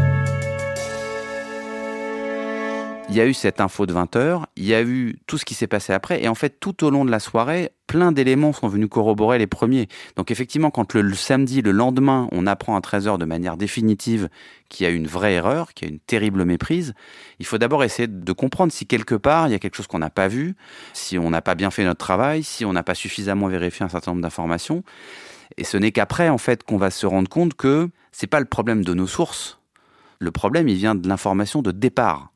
Il 3.09 3.15
y 3.15 3.21
a 3.21 3.27
eu 3.27 3.35
cette 3.35 3.61
info 3.61 3.87
de 3.87 3.95
20h, 3.95 4.43
il 4.57 4.65
y 4.65 4.75
a 4.75 4.83
eu 4.83 5.17
tout 5.27 5.39
ce 5.39 5.45
qui 5.45 5.55
s'est 5.55 5.69
passé 5.69 5.93
après, 5.93 6.23
et 6.23 6.29
en 6.29 6.35
fait, 6.35 6.59
tout 6.59 6.85
au 6.85 6.91
long 6.91 7.05
de 7.05 7.11
la 7.11 7.21
soirée, 7.21 7.71
plein 7.87 8.11
d'éléments 8.11 8.53
sont 8.53 8.67
venus 8.67 8.89
corroborer 8.89 9.39
les 9.39 9.47
premiers. 9.47 9.87
Donc 10.17 10.33
effectivement, 10.33 10.71
quand 10.71 10.95
le, 10.95 11.15
samedi, 11.15 11.63
le 11.63 11.71
lendemain, 11.71 12.29
on 12.33 12.47
apprend 12.47 12.77
à 12.77 12.81
13h 12.81 13.19
de 13.19 13.25
manière 13.25 13.57
définitive 13.57 14.29
qu'il 14.69 14.85
y 14.85 14.89
a 14.89 14.93
une 14.93 15.07
vraie 15.07 15.35
erreur, 15.35 15.73
qu'il 15.73 15.87
y 15.87 15.91
a 15.91 15.95
une 15.95 16.01
terrible 16.01 16.45
méprise, 16.45 16.95
il 17.39 17.47
faut 17.47 17.59
d'abord 17.59 17.85
essayer 17.85 18.09
de 18.09 18.33
comprendre 18.33 18.73
si 18.73 18.87
quelque 18.87 19.15
part, 19.15 19.47
il 19.47 19.53
y 19.53 19.55
a 19.55 19.61
quelque 19.61 19.77
chose 19.77 19.87
qu'on 19.87 20.01
n'a 20.01 20.11
pas 20.11 20.27
vu, 20.27 20.57
si 20.93 21.17
on 21.17 21.31
n'a 21.31 21.43
pas 21.43 21.55
bien 21.55 21.71
fait 21.71 21.85
notre 21.85 22.05
travail, 22.05 22.43
si 22.43 22.65
on 22.65 22.73
n'a 22.73 22.83
pas 22.83 22.95
suffisamment 22.95 23.47
vérifié 23.47 23.85
un 23.85 23.89
certain 23.89 24.11
nombre 24.11 24.23
d'informations. 24.23 24.83
Et 25.57 25.65
ce 25.65 25.77
n'est 25.77 25.93
qu'après, 25.93 26.29
en 26.29 26.39
fait, 26.39 26.65
qu'on 26.65 26.77
va 26.77 26.91
se 26.91 27.07
rendre 27.07 27.29
compte 27.29 27.55
que 27.55 27.89
c'est 28.11 28.27
pas 28.27 28.41
le 28.41 28.47
problème 28.47 28.85
de 28.85 28.95
nos 28.95 29.07
sources. 29.07 29.61
Le 30.19 30.33
problème, 30.33 30.69
il 30.69 30.77
vient 30.77 30.95
de 30.95 31.09
l'information 31.09 31.63
de 31.63 31.71
départ 31.71 32.33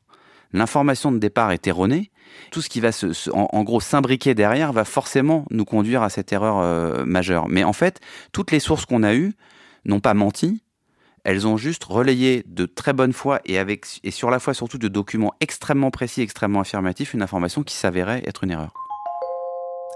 l'information 0.53 1.11
de 1.11 1.17
départ 1.17 1.51
est 1.51 1.67
erronée, 1.67 2.11
tout 2.51 2.61
ce 2.61 2.69
qui 2.69 2.79
va 2.79 2.89
en, 3.33 3.63
gros 3.63 3.79
s'imbriquer 3.79 4.33
derrière 4.33 4.73
va 4.73 4.85
forcément 4.85 5.45
nous 5.51 5.65
conduire 5.65 6.03
à 6.03 6.09
cette 6.09 6.31
erreur 6.31 6.59
euh, 6.59 7.05
majeure. 7.05 7.47
Mais 7.47 7.63
en 7.63 7.73
fait, 7.73 7.99
toutes 8.31 8.51
les 8.51 8.59
sources 8.59 8.85
qu'on 8.85 9.03
a 9.03 9.13
eues 9.13 9.33
n'ont 9.85 9.99
pas 9.99 10.13
menti, 10.13 10.63
elles 11.23 11.47
ont 11.47 11.57
juste 11.57 11.83
relayé 11.83 12.43
de 12.47 12.65
très 12.65 12.93
bonne 12.93 13.13
foi 13.13 13.41
et, 13.45 13.59
sur 14.11 14.31
la 14.31 14.39
foi 14.39 14.53
surtout 14.53 14.77
de 14.77 14.87
documents 14.87 15.33
extrêmement 15.39 15.91
précis, 15.91 16.21
extrêmement 16.21 16.61
affirmatifs, 16.61 17.13
une 17.13 17.21
information 17.21 17.63
qui 17.63 17.75
s'avérait 17.75 18.23
être 18.25 18.43
une 18.43 18.51
erreur. 18.51 18.73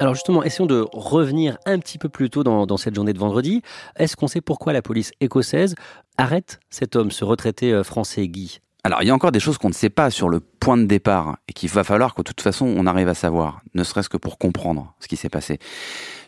Alors 0.02 0.14
justement, 0.14 0.44
essayons 0.44 0.66
de 0.66 0.86
revenir 0.92 1.58
un 1.66 1.80
petit 1.80 1.98
peu 1.98 2.10
plus 2.10 2.30
tôt 2.30 2.44
dans, 2.44 2.66
dans 2.66 2.78
cette 2.78 2.96
journée 2.96 3.14
de 3.14 3.20
vendredi. 3.20 3.62
Est-ce 3.96 4.18
qu'on 4.18 4.28
sait 4.28 4.42
pourquoi 4.42 4.74
la 4.74 4.82
police 4.82 5.12
écossaise 5.22 5.76
arrête 6.18 6.60
cet 6.70 6.98
homme, 6.98 7.12
ce 7.12 7.24
retraité 7.24 7.72
euh, 7.72 7.84
français 7.84 8.28
Guy? 8.28 8.60
Alors, 8.86 9.02
il 9.02 9.08
y 9.08 9.10
a 9.10 9.16
encore 9.16 9.32
des 9.32 9.40
choses 9.40 9.58
qu'on 9.58 9.70
ne 9.70 9.74
sait 9.74 9.90
pas 9.90 10.12
sur 10.12 10.30
le 10.30 10.40
point 10.40 10.78
de 10.78 10.86
départ 10.86 11.40
et 11.48 11.54
qu'il 11.54 11.70
va 11.72 11.84
falloir 11.84 12.14
que 12.14 12.22
de 12.22 12.28
toute 12.28 12.42
façon 12.42 12.68
on 12.68 12.86
arrive 12.86 13.08
à 13.08 13.16
savoir, 13.16 13.62
ne 13.74 13.84
serait-ce 13.84 14.10
que 14.10 14.18
pour 14.18 14.38
comprendre 14.38 14.94
ce 15.00 15.08
qui 15.08 15.18
s'est 15.18 15.28
passé. 15.28 15.58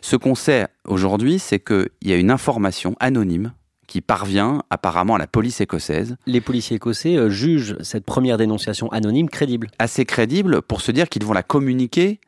Ce 0.00 0.16
qu'on 0.16 0.34
sait 0.34 0.66
aujourd'hui, 0.84 1.38
c'est 1.38 1.60
qu'il 1.60 1.88
y 2.02 2.12
a 2.12 2.16
une 2.16 2.32
information 2.32 2.96
anonyme 2.98 3.52
qui 3.86 4.00
parvient 4.00 4.64
apparemment 4.70 5.14
à 5.14 5.18
la 5.18 5.28
police 5.28 5.60
écossaise. 5.60 6.16
Les 6.26 6.40
policiers 6.40 6.78
écossais 6.78 7.16
euh, 7.16 7.30
jugent 7.30 7.76
cette 7.80 8.04
première 8.04 8.38
dénonciation 8.38 8.90
anonyme 8.90 9.28
crédible. 9.28 9.68
Assez 9.78 10.04
crédible 10.04 10.60
pour 10.60 10.80
se 10.80 10.90
dire 10.90 11.08
qu'ils 11.08 11.24
vont 11.24 11.34
la 11.34 11.44
communiquer 11.44 12.18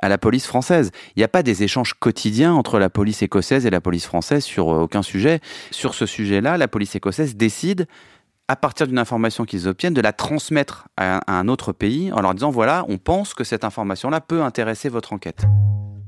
à 0.00 0.08
la 0.08 0.18
police 0.18 0.46
française. 0.46 0.92
Il 1.16 1.20
n'y 1.20 1.24
a 1.24 1.28
pas 1.28 1.42
des 1.42 1.64
échanges 1.64 1.94
quotidiens 1.94 2.52
entre 2.52 2.78
la 2.78 2.90
police 2.90 3.22
écossaise 3.22 3.66
et 3.66 3.70
la 3.70 3.80
police 3.80 4.06
française 4.06 4.44
sur 4.44 4.72
euh, 4.72 4.82
aucun 4.82 5.02
sujet. 5.02 5.40
Sur 5.72 5.94
ce 5.94 6.06
sujet-là, 6.06 6.58
la 6.58 6.68
police 6.68 6.94
écossaise 6.94 7.34
décide 7.34 7.88
à 8.48 8.56
partir 8.56 8.86
d'une 8.86 8.98
information 8.98 9.44
qu'ils 9.44 9.68
obtiennent, 9.68 9.94
de 9.94 10.00
la 10.00 10.12
transmettre 10.12 10.88
à 10.96 11.32
un 11.32 11.48
autre 11.48 11.72
pays 11.72 12.12
en 12.12 12.20
leur 12.20 12.34
disant 12.34 12.50
voilà, 12.50 12.84
on 12.88 12.98
pense 12.98 13.34
que 13.34 13.44
cette 13.44 13.64
information-là 13.64 14.20
peut 14.20 14.42
intéresser 14.42 14.88
votre 14.88 15.12
enquête 15.12 15.44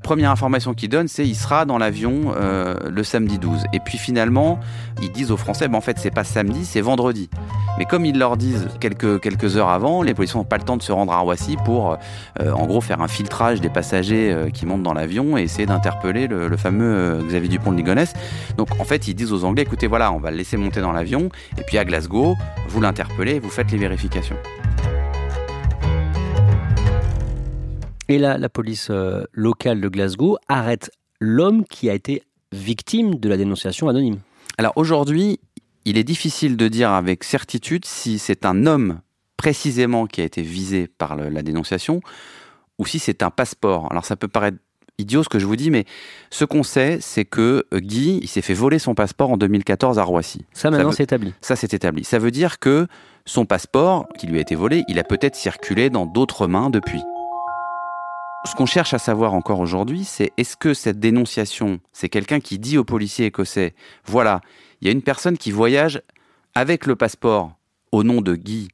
première 0.07 0.31
information 0.31 0.73
qu'ils 0.73 0.87
donnent, 0.87 1.09
c'est 1.09 1.27
il 1.27 1.35
sera 1.35 1.65
dans 1.65 1.77
l'avion 1.77 2.33
euh, 2.37 2.75
le 2.89 3.03
samedi 3.03 3.39
12. 3.39 3.65
Et 3.73 3.81
puis 3.81 3.97
finalement, 3.97 4.57
ils 5.01 5.11
disent 5.11 5.31
aux 5.31 5.37
Français, 5.37 5.67
ben 5.67 5.77
en 5.77 5.81
fait, 5.81 5.99
c'est 5.99 6.11
pas 6.11 6.23
samedi, 6.23 6.63
c'est 6.63 6.79
vendredi. 6.79 7.29
Mais 7.77 7.83
comme 7.83 8.05
ils 8.05 8.17
leur 8.17 8.37
disent 8.37 8.69
quelques, 8.79 9.19
quelques 9.19 9.57
heures 9.57 9.67
avant, 9.67 10.01
les 10.03 10.13
policiers 10.13 10.39
n'ont 10.39 10.45
pas 10.45 10.59
le 10.59 10.63
temps 10.63 10.77
de 10.77 10.81
se 10.81 10.93
rendre 10.93 11.11
à 11.11 11.17
Roissy 11.17 11.57
pour, 11.65 11.97
euh, 12.39 12.51
en 12.53 12.65
gros, 12.67 12.79
faire 12.79 13.01
un 13.01 13.09
filtrage 13.09 13.59
des 13.59 13.67
passagers 13.67 14.31
euh, 14.31 14.49
qui 14.49 14.65
montent 14.65 14.83
dans 14.83 14.93
l'avion 14.93 15.37
et 15.37 15.41
essayer 15.41 15.65
d'interpeller 15.65 16.27
le, 16.27 16.55
fameux 16.55 17.21
Xavier 17.27 17.49
Dupont 17.49 17.73
de 17.73 17.77
Ligonnès. 17.77 18.13
Donc, 18.55 18.69
en 18.79 18.85
fait, 18.85 19.09
ils 19.09 19.13
disent 19.13 19.33
aux 19.33 19.43
Anglais, 19.43 19.63
écoutez, 19.63 19.87
voilà, 19.87 20.13
on 20.13 20.19
va 20.19 20.31
le 20.31 20.37
laisser 20.37 20.55
monter 20.55 20.79
dans 20.79 20.93
l'avion, 20.93 21.27
et 21.57 21.63
puis 21.63 21.77
à 21.77 21.83
Glasgow, 21.83 22.37
vous 22.69 22.79
l'interpellez, 22.79 23.39
vous 23.39 23.49
faites 23.49 23.71
les 23.71 23.77
vérifications. 23.77 24.37
Et 28.09 28.17
là, 28.19 28.37
la 28.37 28.49
police 28.49 28.87
euh, 28.89 29.23
locale 29.33 29.81
de 29.81 29.89
Glasgow 29.89 30.37
arrête 30.47 30.91
l'homme 31.19 31.65
qui 31.65 31.89
a 31.89 31.93
été 31.93 32.23
victime 32.51 33.15
de 33.15 33.27
la 33.27 33.37
dénonciation 33.37 33.89
anonyme. 33.89 34.19
Alors 34.57 34.73
aujourd'hui, 34.75 35.39
il 35.85 35.97
est 35.97 36.03
difficile 36.03 36.57
de 36.57 36.67
dire 36.67 36.91
avec 36.91 37.23
certitude 37.23 37.85
si 37.85 38.17
c'est 38.19 38.45
un 38.45 38.65
homme 38.65 39.01
précisément 39.35 40.07
qui 40.07 40.21
a 40.21 40.23
été 40.23 40.41
visé 40.41 40.87
par 40.87 41.15
la 41.15 41.43
dénonciation 41.43 42.01
ou 42.79 42.85
si 42.85 42.99
c'est 42.99 43.23
un 43.23 43.29
passeport. 43.29 43.87
Alors 43.91 44.05
ça 44.05 44.15
peut 44.15 44.27
paraître 44.27 44.57
idiot 44.97 45.23
ce 45.23 45.29
que 45.29 45.39
je 45.39 45.45
vous 45.45 45.55
dis, 45.55 45.69
mais 45.69 45.85
ce 46.31 46.45
qu'on 46.45 46.63
sait, 46.63 46.97
c'est 47.01 47.25
que 47.25 47.65
euh, 47.73 47.79
Guy, 47.79 48.19
il 48.21 48.27
s'est 48.27 48.41
fait 48.41 48.53
voler 48.53 48.79
son 48.79 48.95
passeport 48.95 49.31
en 49.31 49.37
2014 49.37 49.99
à 49.99 50.03
Roissy. 50.03 50.45
Ça 50.53 50.71
maintenant 50.71 50.91
c'est 50.91 51.03
établi. 51.03 51.33
Ça 51.41 51.55
c'est 51.55 51.73
établi. 51.73 52.03
Ça 52.03 52.19
veut 52.19 52.31
dire 52.31 52.59
que 52.59 52.87
son 53.25 53.45
passeport 53.45 54.07
qui 54.17 54.27
lui 54.27 54.37
a 54.37 54.41
été 54.41 54.55
volé, 54.55 54.83
il 54.87 54.97
a 54.97 55.03
peut-être 55.03 55.35
circulé 55.35 55.89
dans 55.89 56.05
d'autres 56.05 56.47
mains 56.47 56.69
depuis. 56.69 57.01
Ce 58.45 58.55
qu'on 58.55 58.65
cherche 58.65 58.93
à 58.93 58.99
savoir 58.99 59.33
encore 59.33 59.59
aujourd'hui, 59.59 60.03
c'est 60.05 60.31
est-ce 60.37 60.55
que 60.55 60.73
cette 60.73 60.99
dénonciation, 60.99 61.79
c'est 61.91 62.07
quelqu'un 62.07 62.39
qui 62.39 62.59
dit 62.59 62.77
aux 62.77 62.83
policiers 62.83 63.25
écossais, 63.25 63.73
voilà, 64.05 64.41
il 64.79 64.87
y 64.87 64.89
a 64.89 64.93
une 64.93 65.01
personne 65.01 65.37
qui 65.37 65.51
voyage 65.51 66.01
avec 66.55 66.85
le 66.85 66.95
passeport 66.95 67.57
au 67.91 68.03
nom 68.03 68.21
de 68.21 68.35
Guy 68.35 68.69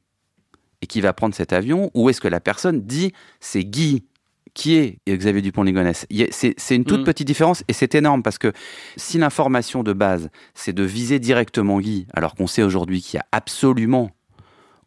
et 0.82 0.86
qui 0.86 1.00
va 1.00 1.12
prendre 1.12 1.34
cet 1.34 1.52
avion, 1.52 1.90
ou 1.94 2.08
est-ce 2.10 2.20
que 2.20 2.28
la 2.28 2.40
personne 2.40 2.82
dit 2.82 3.12
c'est 3.40 3.64
Guy 3.64 4.04
qui 4.52 4.74
est 4.74 4.98
Xavier 5.08 5.42
Dupont-Ligonnès? 5.42 6.06
C'est 6.30 6.76
une 6.76 6.84
toute 6.84 7.00
mm. 7.00 7.04
petite 7.04 7.26
différence 7.26 7.64
et 7.66 7.72
c'est 7.72 7.94
énorme 7.94 8.22
parce 8.22 8.38
que 8.38 8.52
si 8.96 9.18
l'information 9.18 9.82
de 9.82 9.92
base, 9.92 10.30
c'est 10.54 10.72
de 10.72 10.84
viser 10.84 11.18
directement 11.18 11.80
Guy, 11.80 12.06
alors 12.14 12.34
qu'on 12.34 12.46
sait 12.46 12.62
aujourd'hui 12.62 13.00
qu'il 13.02 13.16
y 13.16 13.20
a 13.20 13.26
absolument 13.32 14.10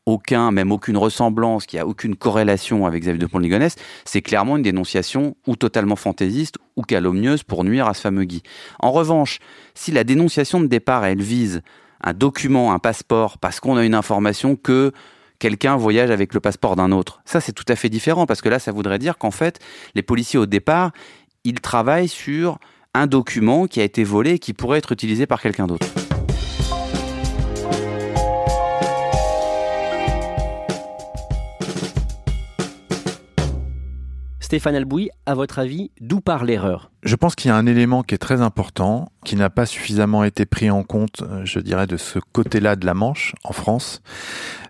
aucun, 0.07 0.51
même 0.51 0.71
aucune 0.71 0.97
ressemblance, 0.97 1.65
qui 1.65 1.77
a 1.77 1.85
aucune 1.85 2.15
corrélation 2.15 2.85
avec 2.85 3.03
Xavier 3.03 3.19
de 3.19 3.39
Ligonnès, 3.39 3.75
c'est 4.05 4.21
clairement 4.21 4.55
une 4.55 4.63
dénonciation 4.63 5.35
ou 5.45 5.55
totalement 5.55 5.97
fantaisiste 5.97 6.55
ou 6.77 6.81
calomnieuse 6.81 7.43
pour 7.43 7.65
nuire 7.65 7.87
à 7.87 7.93
ce 7.93 8.01
fameux 8.01 8.23
Guy. 8.23 8.41
En 8.79 8.91
revanche, 8.91 9.39
si 9.75 9.91
la 9.91 10.05
dénonciation 10.05 10.61
de 10.61 10.67
départ, 10.67 11.05
elle 11.05 11.21
vise 11.21 11.61
un 12.01 12.13
document, 12.13 12.71
un 12.73 12.79
passeport, 12.79 13.37
parce 13.37 13.59
qu'on 13.59 13.75
a 13.75 13.83
une 13.83 13.95
information 13.95 14.55
que 14.55 14.93
quelqu'un 15.39 15.75
voyage 15.75 16.09
avec 16.09 16.33
le 16.33 16.39
passeport 16.39 16.77
d'un 16.77 16.93
autre. 16.93 17.21
Ça, 17.25 17.41
c'est 17.41 17.51
tout 17.51 17.65
à 17.67 17.75
fait 17.75 17.89
différent, 17.89 18.25
parce 18.25 18.41
que 18.41 18.49
là, 18.49 18.59
ça 18.59 18.71
voudrait 18.71 18.99
dire 18.99 19.17
qu'en 19.17 19.31
fait, 19.31 19.59
les 19.93 20.03
policiers, 20.03 20.39
au 20.39 20.45
départ, 20.45 20.91
ils 21.43 21.59
travaillent 21.59 22.07
sur 22.07 22.59
un 22.93 23.07
document 23.07 23.67
qui 23.67 23.81
a 23.81 23.83
été 23.83 24.05
volé 24.05 24.31
et 24.31 24.39
qui 24.39 24.53
pourrait 24.53 24.79
être 24.79 24.93
utilisé 24.93 25.25
par 25.25 25.41
quelqu'un 25.41 25.67
d'autre. 25.67 25.87
Stéphane 34.47 34.75
Albouy, 34.75 35.09
à 35.25 35.35
votre 35.35 35.59
avis, 35.59 35.91
d'où 35.99 36.21
part 36.21 36.45
l'erreur? 36.45 36.89
Je 37.03 37.17
pense 37.17 37.35
qu'il 37.35 37.49
y 37.49 37.51
a 37.51 37.57
un 37.57 37.65
élément 37.65 38.01
qui 38.01 38.15
est 38.15 38.17
très 38.17 38.39
important, 38.39 39.11
qui 39.25 39.35
n'a 39.35 39.49
pas 39.49 39.65
suffisamment 39.65 40.23
été 40.23 40.45
pris 40.45 40.71
en 40.71 40.83
compte, 40.83 41.21
euh, 41.21 41.41
je 41.43 41.59
dirais, 41.59 41.85
de 41.85 41.97
ce 41.97 42.19
côté-là 42.31 42.77
de 42.77 42.85
la 42.85 42.93
Manche, 42.93 43.35
en 43.43 43.51
France. 43.51 44.01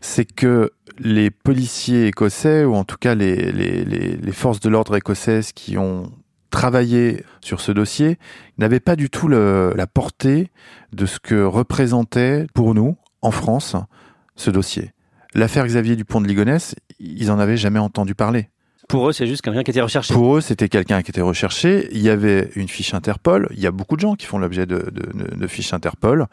C'est 0.01 0.25
que 0.25 0.71
les 0.97 1.29
policiers 1.29 2.07
écossais, 2.07 2.65
ou 2.65 2.73
en 2.73 2.85
tout 2.85 2.95
cas 2.99 3.13
les, 3.13 4.17
forces 4.31 4.59
de 4.61 4.69
l'ordre 4.69 4.95
écossaises 4.95 5.51
qui 5.51 5.77
ont 5.77 6.11
travaillé 6.49 7.23
sur 7.41 7.61
ce 7.61 7.71
dossier, 7.71 8.17
n'avaient 8.57 8.79
pas 8.79 8.95
du 8.95 9.11
tout 9.11 9.27
la 9.27 9.85
portée 9.85 10.49
de 10.91 11.05
ce 11.05 11.19
que 11.19 11.43
représentait 11.43 12.47
pour 12.55 12.73
nous, 12.73 12.97
en 13.21 13.29
France, 13.29 13.75
ce 14.35 14.49
dossier. 14.49 14.91
L'affaire 15.35 15.67
Xavier 15.67 15.95
Dupont 15.95 16.19
de 16.19 16.27
Ligonnès, 16.27 16.73
ils 16.97 17.29
en 17.29 17.37
avaient 17.37 17.57
jamais 17.57 17.77
entendu 17.77 18.15
parler. 18.15 18.49
Pour 18.87 19.09
eux, 19.09 19.11
c'est 19.11 19.27
juste 19.27 19.41
quelqu'un 19.41 19.63
qui 19.63 19.71
était 19.71 19.81
recherché. 19.81 20.13
Pour 20.13 20.37
eux, 20.37 20.41
c'était 20.41 20.69
quelqu'un 20.69 21.01
qui 21.01 21.11
était 21.11 21.21
recherché. 21.21 21.89
Il 21.91 22.01
y 22.01 22.09
avait 22.09 22.49
une 22.55 22.69
fiche 22.69 22.93
Interpol. 22.93 23.49
Il 23.51 23.59
y 23.59 23.67
a 23.67 23.71
beaucoup 23.71 23.97
de 23.97 24.01
gens 24.01 24.15
qui 24.15 24.25
font 24.25 24.37
l'objet 24.37 24.65
de, 24.65 24.81
fiches 25.47 25.73
Interpol. 25.73 26.27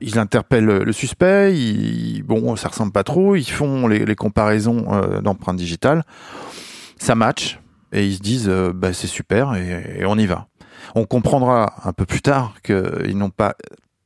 Ils 0.00 0.18
interpellent 0.18 0.64
le 0.64 0.92
suspect. 0.92 1.56
Ils, 1.56 2.22
bon, 2.22 2.56
ça 2.56 2.68
ressemble 2.68 2.90
pas 2.90 3.04
trop. 3.04 3.36
Ils 3.36 3.48
font 3.48 3.86
les, 3.86 4.16
comparaisons 4.16 4.86
euh, 4.92 5.20
d'empreintes 5.20 5.56
digitales. 5.56 6.02
Ça 6.98 7.14
match 7.14 7.60
et 7.92 8.04
ils 8.04 8.16
se 8.16 8.20
disent, 8.20 8.48
euh, 8.48 8.72
bah, 8.74 8.92
c'est 8.92 9.06
super 9.06 9.54
et, 9.54 10.00
et 10.00 10.04
on 10.04 10.16
y 10.16 10.26
va. 10.26 10.48
On 10.96 11.04
comprendra 11.04 11.74
un 11.84 11.92
peu 11.92 12.06
plus 12.06 12.22
tard 12.22 12.54
qu'ils 12.64 13.16
n'ont 13.16 13.30
pas 13.30 13.54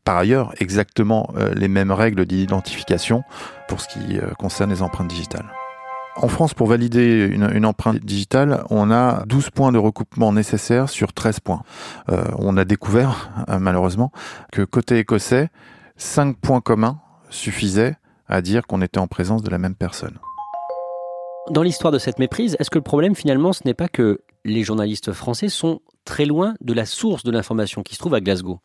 par 0.05 0.18
ailleurs 0.18 0.53
exactement 0.59 1.31
euh, 1.37 1.55
les 1.55 1.68
mêmes 1.68 1.92
règles 1.92 2.27
d'identification 2.27 3.22
pour 3.66 3.81
ce 3.81 3.88
qui 3.88 4.18
concerne 4.38 4.70
les 4.70 4.83
empreintes 4.83 5.09
digitales. 5.09 5.51
En 6.21 6.27
France, 6.27 6.53
pour 6.53 6.67
valider 6.67 7.29
une, 7.31 7.65
empreinte 7.65 8.01
digitale, 8.01 8.65
on 8.71 8.91
a 8.91 9.25
12 9.27 9.51
points 9.51 9.71
de 9.71 9.79
recoupement 9.79 10.33
nécessaires 10.33 10.89
sur 10.89 11.13
13 11.13 11.39
points. 11.39 11.63
Euh, 12.11 12.25
on 12.39 12.57
a 12.57 12.65
découvert, 12.65 13.31
euh, 13.49 13.61
malheureusement, 13.61 14.11
que 14.51 14.63
côté 14.63 14.99
écossais, 14.99 15.49
5 15.97 16.37
points 16.37 16.61
communs 16.61 16.99
suffisaient 17.31 17.97
à 18.27 18.43
dire 18.43 18.67
qu'on 18.67 18.83
était 18.83 18.99
en 18.99 19.07
présence 19.07 19.43
de 19.43 19.51
la 19.51 19.59
même 19.59 19.77
personne. 19.77 20.19
Dans 21.51 21.63
l'histoire 21.63 21.93
de 21.93 21.99
cette 21.99 22.19
méprise, 22.19 22.57
est-ce 22.59 22.71
que 22.71 22.79
le 22.79 22.85
problème 22.85 23.15
finalement, 23.15 23.53
ce 23.53 23.63
n'est 23.65 23.75
pas 23.75 23.89
que 23.89 24.21
les 24.45 24.65
journalistes 24.65 25.13
français 25.13 25.49
sont 25.49 25.81
très 26.05 26.25
loin 26.25 26.55
de 26.61 26.73
la 26.73 26.85
source 26.85 27.23
de 27.23 27.31
l'information 27.31 27.83
qui 27.83 27.95
se 27.95 28.01
trouve 28.01 28.15
à 28.15 28.21
Glasgow? 28.21 28.59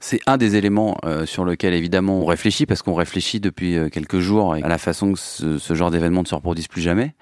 C'est 0.00 0.20
un 0.26 0.36
des 0.36 0.56
éléments 0.56 0.98
euh, 1.04 1.26
sur 1.26 1.44
lequel 1.44 1.74
évidemment 1.74 2.20
on 2.20 2.24
réfléchit 2.24 2.66
parce 2.66 2.82
qu'on 2.82 2.94
réfléchit 2.94 3.40
depuis 3.40 3.76
euh, 3.76 3.88
quelques 3.88 4.18
jours 4.18 4.54
à 4.54 4.60
la 4.60 4.78
façon 4.78 5.12
que 5.12 5.18
ce, 5.18 5.74
genre 5.74 5.90
d'événement 5.90 6.22
ne 6.22 6.26
se 6.26 6.34
reproduise 6.34 6.68
plus 6.68 6.82
jamais. 6.82 7.14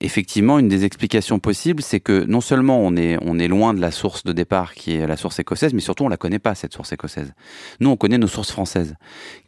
Effectivement, 0.00 0.58
une 0.58 0.68
des 0.68 0.84
explications 0.84 1.38
possibles, 1.38 1.82
c'est 1.82 2.00
que 2.00 2.24
non 2.24 2.40
seulement 2.40 2.78
on 2.80 2.96
est 2.96 3.18
on 3.22 3.38
est 3.38 3.48
loin 3.48 3.74
de 3.74 3.80
la 3.80 3.90
source 3.90 4.24
de 4.24 4.32
départ 4.32 4.74
qui 4.74 4.94
est 4.94 5.06
la 5.06 5.16
source 5.16 5.38
écossaise, 5.38 5.74
mais 5.74 5.80
surtout 5.80 6.04
on 6.04 6.08
la 6.08 6.16
connaît 6.16 6.38
pas 6.38 6.54
cette 6.54 6.72
source 6.72 6.92
écossaise. 6.92 7.32
Nous, 7.80 7.90
on 7.90 7.96
connaît 7.96 8.18
nos 8.18 8.26
sources 8.26 8.50
françaises 8.50 8.94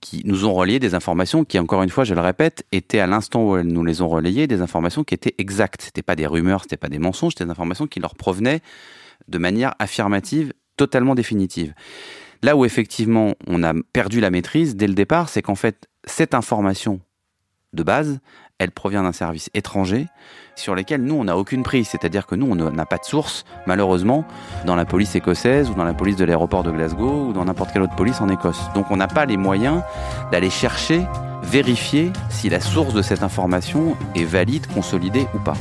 qui 0.01 0.23
nous 0.25 0.45
ont 0.45 0.55
relié 0.55 0.79
des 0.79 0.95
informations 0.95 1.45
qui, 1.45 1.59
encore 1.59 1.83
une 1.83 1.91
fois, 1.91 2.05
je 2.05 2.15
le 2.15 2.21
répète, 2.21 2.65
étaient 2.73 3.01
à 3.01 3.07
l'instant 3.07 3.45
où 3.45 3.57
elles 3.57 3.67
nous 3.67 3.85
les 3.85 4.03
ont 4.03 4.09
relayées 4.09 4.47
des 4.47 4.61
informations 4.61 5.05
qui 5.05 5.15
étaient 5.15 5.35
exactes. 5.39 5.83
C'était 5.83 6.03
pas 6.03 6.17
des 6.17 6.27
rumeurs, 6.27 6.63
c'était 6.63 6.77
pas 6.77 6.89
des 6.89 6.99
mensonges, 6.99 7.33
c'était 7.33 7.45
des 7.45 7.51
informations 7.51 7.87
qui 7.87 8.01
leur 8.01 8.15
provenaient 8.15 8.61
de 9.29 9.39
manière 9.39 9.75
affirmative, 9.79 10.53
totalement 10.77 11.15
définitive. 11.15 11.75
Là 12.43 12.57
où 12.57 12.65
effectivement 12.65 13.35
on 13.47 13.63
a 13.63 13.73
perdu 13.93 14.21
la 14.21 14.31
maîtrise 14.31 14.77
dès 14.77 14.87
le 14.87 14.95
départ, 14.95 15.29
c'est 15.29 15.43
qu'en 15.43 15.55
fait 15.55 15.89
cette 16.05 16.35
information 16.35 17.01
de 17.73 17.83
base, 17.83 18.21
elle 18.59 18.71
provient 18.71 19.03
d'un 19.03 19.13
service 19.13 19.51
étranger 19.53 20.07
sur 20.55 20.75
lesquels 20.75 21.03
nous 21.03 21.15
on 21.15 21.25
n'a 21.25 21.37
aucune 21.37 21.63
prise, 21.63 21.89
c'est-à-dire 21.89 22.27
que 22.27 22.35
nous 22.35 22.47
on 22.47 22.55
n'a 22.55 22.87
pas 22.87 22.97
de 22.97 23.05
source 23.05 23.45
malheureusement 23.67 24.25
dans 24.65 24.77
la 24.77 24.87
police 24.87 25.15
écossaise 25.15 25.69
ou 25.71 25.75
dans 25.75 25.85
la 25.85 25.93
police 25.93 26.17
de 26.17 26.25
l'aéroport 26.25 26.63
de 26.63 26.71
Glasgow 26.71 27.29
ou 27.29 27.33
dans 27.33 27.45
n'importe 27.45 27.73
quelle 27.73 27.83
autre 27.83 27.97
police 27.97 28.21
en 28.21 28.29
Écosse. 28.29 28.61
Donc 28.75 28.91
on 28.91 28.97
n'a 28.97 29.09
pas 29.09 29.27
les 29.27 29.37
moyens 29.37 29.83
d'aller 30.33 30.51
chercher, 30.51 31.03
vérifier 31.43 32.13
si 32.31 32.49
la 32.49 32.61
source 32.61 32.95
de 32.95 33.03
cette 33.03 33.23
information 33.23 33.97
est 34.15 34.25
valide, 34.25 34.67
consolidée 34.69 35.27
ou 35.35 35.39
pas. 35.39 35.57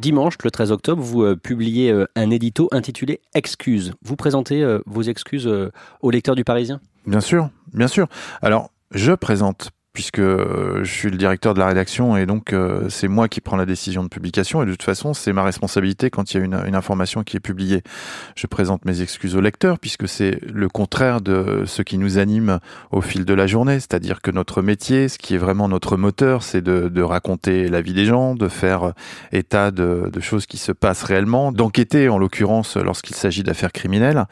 Dimanche, 0.00 0.34
le 0.42 0.50
13 0.50 0.72
octobre, 0.72 1.02
vous 1.02 1.22
euh, 1.22 1.36
publiez 1.36 1.92
euh, 1.92 2.06
un 2.16 2.30
édito 2.30 2.68
intitulé 2.72 3.20
Excuses. 3.34 3.94
Vous 4.02 4.16
présentez 4.16 4.62
euh, 4.62 4.80
vos 4.86 5.02
excuses 5.02 5.48
aux 6.00 6.10
lecteurs 6.10 6.34
du 6.34 6.44
Parisien? 6.44 6.80
Bien 7.06 7.20
sûr, 7.20 7.50
bien 7.72 7.88
sûr. 7.88 8.08
Alors, 8.42 8.70
je 8.92 9.12
présente 9.12 9.70
puisque 9.92 10.20
euh, 10.20 10.84
je 10.84 10.92
suis 10.92 11.10
le 11.10 11.16
directeur 11.16 11.52
de 11.52 11.58
la 11.58 11.66
rédaction 11.66 12.16
et 12.16 12.24
donc 12.24 12.52
euh, 12.52 12.88
c'est 12.88 13.08
moi 13.08 13.28
qui 13.28 13.40
prends 13.40 13.56
la 13.56 13.66
décision 13.66 14.04
de 14.04 14.08
publication 14.08 14.62
et 14.62 14.66
de 14.66 14.70
toute 14.70 14.84
façon 14.84 15.14
c'est 15.14 15.32
ma 15.32 15.42
responsabilité 15.42 16.10
quand 16.10 16.32
il 16.32 16.36
y 16.36 16.40
a 16.40 16.44
une, 16.44 16.74
information 16.74 17.24
qui 17.24 17.36
est 17.36 17.40
publiée. 17.40 17.82
Je 18.36 18.46
présente 18.46 18.84
mes 18.84 19.02
excuses 19.02 19.34
au 19.34 19.40
lecteur 19.40 19.80
puisque 19.80 20.08
c'est 20.08 20.38
le 20.46 20.68
contraire 20.68 21.20
de 21.20 21.64
ce 21.66 21.82
qui 21.82 21.98
nous 21.98 22.18
anime 22.18 22.60
au 22.92 23.00
fil 23.00 23.24
de 23.24 23.34
la 23.34 23.48
journée, 23.48 23.80
c'est-à-dire 23.80 24.22
que 24.22 24.30
notre 24.30 24.62
métier, 24.62 25.08
ce 25.08 25.18
qui 25.18 25.34
est 25.34 25.38
vraiment 25.38 25.68
notre 25.68 25.96
moteur, 25.96 26.44
c'est 26.44 26.62
de, 26.62 27.02
raconter 27.02 27.68
la 27.68 27.80
vie 27.80 27.94
des 27.94 28.04
gens, 28.04 28.34
de 28.34 28.46
faire 28.46 28.92
état 29.32 29.70
de, 29.72 30.10
choses 30.20 30.46
qui 30.46 30.58
se 30.58 30.70
passent 30.70 31.02
réellement, 31.02 31.50
d'enquêter 31.50 32.08
en 32.08 32.18
l'occurrence 32.18 32.76
lorsqu'il 32.76 33.16
s'agit 33.16 33.42
d'affaires 33.42 33.72
criminelles. 33.72 34.26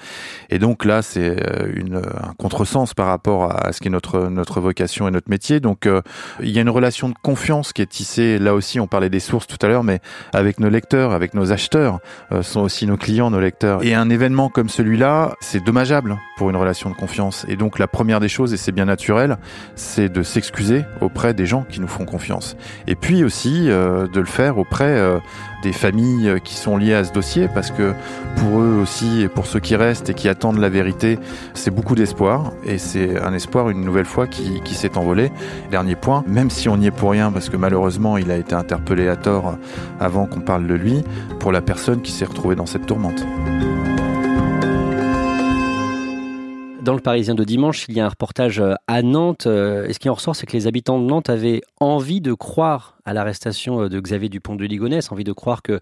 Et 0.51 0.59
donc 0.59 0.85
là 0.85 1.03
c'est 1.03 1.43
euh, 1.51 2.03
un 2.23 2.35
contresens 2.35 2.95
par 2.95 3.07
rapport 3.07 3.51
à 3.51 3.73
ce 3.73 3.81
qui 3.81 3.89
est 3.89 3.91
notre, 3.91 4.29
notre 4.29 4.61
vocation 4.61 5.09
et 5.09 5.11
notre 5.11 5.29
métier 5.29 5.48
donc 5.61 5.87
euh, 5.87 6.03
il 6.41 6.51
y 6.51 6.59
a 6.59 6.63
une 6.63 6.71
relation 6.71 7.09
de 7.09 7.15
confiance 7.23 7.73
qui 7.73 7.83
est 7.83 7.87
tissée. 7.87 8.39
Là 8.39 8.55
aussi, 8.55 8.81
on 8.81 8.87
parlait 8.87 9.11
des 9.11 9.21
sources 9.21 9.47
tout 9.47 9.59
à 9.63 9.69
l'heure, 9.69 9.85
mais 9.85 10.01
avec 10.33 10.61
nos 10.61 10.69
lecteurs, 10.69 11.13
avec 11.13 11.35
nos 11.35 11.53
acheteurs, 11.53 12.01
euh, 12.33 12.43
sont 12.43 12.61
aussi 12.61 12.87
nos 12.87 12.97
clients, 12.97 13.31
nos 13.31 13.41
lecteurs. 13.41 13.83
Et 13.83 13.95
un 13.95 14.11
événement 14.11 14.49
comme 14.49 14.69
celui-là, 14.69 15.35
c'est 15.41 15.65
dommageable 15.65 16.19
pour 16.37 16.51
une 16.51 16.57
relation 16.57 16.91
de 16.91 16.95
confiance. 16.95 17.45
Et 17.49 17.57
donc 17.57 17.79
la 17.79 17.87
première 17.87 18.21
des 18.21 18.29
choses, 18.29 18.53
et 18.53 18.57
c'est 18.57 18.73
bien 18.73 18.85
naturel, 18.85 19.39
c'est 19.75 20.09
de 20.09 20.23
s'excuser 20.23 20.85
auprès 21.01 21.35
des 21.35 21.47
gens 21.47 21.65
qui 21.69 21.81
nous 21.81 21.89
font 21.89 22.05
confiance. 22.05 22.57
Et 22.87 22.95
puis 22.95 23.25
aussi 23.25 23.71
euh, 23.71 24.07
de 24.07 24.21
le 24.21 24.27
faire 24.27 24.59
auprès 24.59 25.21
des 25.63 25.73
familles 25.73 26.41
qui 26.45 26.55
sont 26.55 26.77
liées 26.77 26.95
à 26.95 27.05
ce 27.05 27.13
dossier, 27.13 27.49
parce 27.53 27.71
que 27.71 27.93
pour 28.37 28.61
eux 28.61 28.79
aussi 28.81 29.23
et 29.23 29.29
pour 29.29 29.47
ceux 29.47 29.61
qui 29.61 29.77
restent 29.77 30.11
et 30.11 30.15
qui 30.15 30.29
attendent 30.29 30.59
la 30.59 30.69
vérité, 30.69 31.19
c'est 31.55 31.71
beaucoup 31.71 31.95
d'espoir. 31.95 32.53
Et 32.65 32.79
c'est 32.79 33.19
un 33.21 33.35
espoir, 33.35 33.71
une 33.71 33.85
nouvelle 33.85 34.07
fois, 34.07 34.27
qui, 34.27 34.61
qui 34.63 34.75
s'est 34.75 34.97
envolé. 34.97 35.31
Dernier 35.71 35.97
point, 35.97 36.25
même 36.27 36.51
si 36.51 36.69
on 36.69 36.77
n'y 36.77 36.87
est 36.87 36.93
pour 36.93 37.11
rien, 37.11 37.33
parce 37.33 37.49
que 37.49 37.57
malheureusement 37.57 38.17
il 38.17 38.31
a 38.31 38.37
été 38.37 38.55
interpellé 38.55 39.09
à 39.09 39.17
tort 39.17 39.57
avant 40.01 40.27
qu'on 40.27 40.41
parle 40.41 40.67
de 40.67 40.75
lui, 40.75 41.03
pour 41.39 41.53
la 41.53 41.61
personne 41.61 42.03
qui 42.03 42.13
s'est 42.13 42.25
retrouvée 42.25 42.57
dans 42.57 42.67
cette 42.67 42.87
tourmente. 42.87 43.25
Dans 46.89 46.95
le 46.95 47.01
Parisien 47.01 47.35
de 47.35 47.45
dimanche, 47.45 47.85
il 47.91 47.97
y 47.99 48.01
a 48.01 48.07
un 48.07 48.09
reportage 48.09 48.65
à 48.87 49.03
Nantes. 49.03 49.47
Euh, 49.47 49.87
et 49.87 49.93
ce 49.93 49.99
qui 49.99 50.09
en 50.09 50.15
ressort, 50.15 50.35
c'est 50.35 50.47
que 50.47 50.55
les 50.55 50.67
habitants 50.67 50.99
de 50.99 51.05
Nantes 51.05 51.29
avaient 51.29 51.61
envie 51.81 52.23
de 52.23 52.33
croire 52.33 52.97
à 53.05 53.13
l'arrestation 53.13 53.83
euh, 53.83 53.89
de 53.91 54.01
Xavier 54.01 54.31
Dupont 54.31 54.57
de 54.57 54.65
Ligonnès, 54.65 55.13
envie 55.13 55.23
de 55.23 55.35
croire 55.35 55.61
que, 55.61 55.81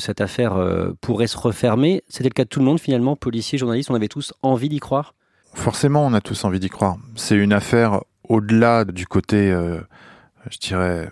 cette 0.00 0.20
affaire 0.20 0.56
euh, 0.56 0.90
pourrait 1.00 1.28
se 1.28 1.38
refermer. 1.38 2.02
C'était 2.08 2.30
le 2.30 2.34
cas 2.34 2.42
de 2.42 2.48
tout 2.48 2.58
le 2.58 2.64
monde 2.64 2.80
finalement, 2.80 3.14
policiers, 3.14 3.58
journalistes, 3.58 3.92
on 3.92 3.94
avait 3.94 4.08
tous 4.08 4.32
envie 4.42 4.68
d'y 4.68 4.80
croire 4.80 5.14
Forcément, 5.54 6.04
on 6.04 6.14
a 6.14 6.20
tous 6.20 6.42
envie 6.42 6.58
d'y 6.58 6.68
croire. 6.68 6.96
C'est 7.14 7.36
une 7.36 7.52
affaire 7.52 8.00
au-delà 8.28 8.84
du 8.84 9.06
côté, 9.06 9.52
euh, 9.52 9.78
je 10.50 10.58
dirais, 10.58 11.10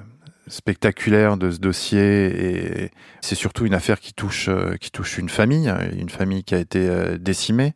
spectaculaire 0.48 1.36
de 1.36 1.50
ce 1.50 1.58
dossier 1.58 2.82
et 2.82 2.90
c'est 3.20 3.34
surtout 3.34 3.66
une 3.66 3.74
affaire 3.74 4.00
qui 4.00 4.12
touche 4.12 4.48
euh, 4.48 4.76
qui 4.80 4.90
touche 4.90 5.18
une 5.18 5.28
famille 5.28 5.72
une 5.96 6.08
famille 6.08 6.44
qui 6.44 6.54
a 6.54 6.58
été 6.58 6.88
euh, 6.88 7.18
décimée. 7.18 7.74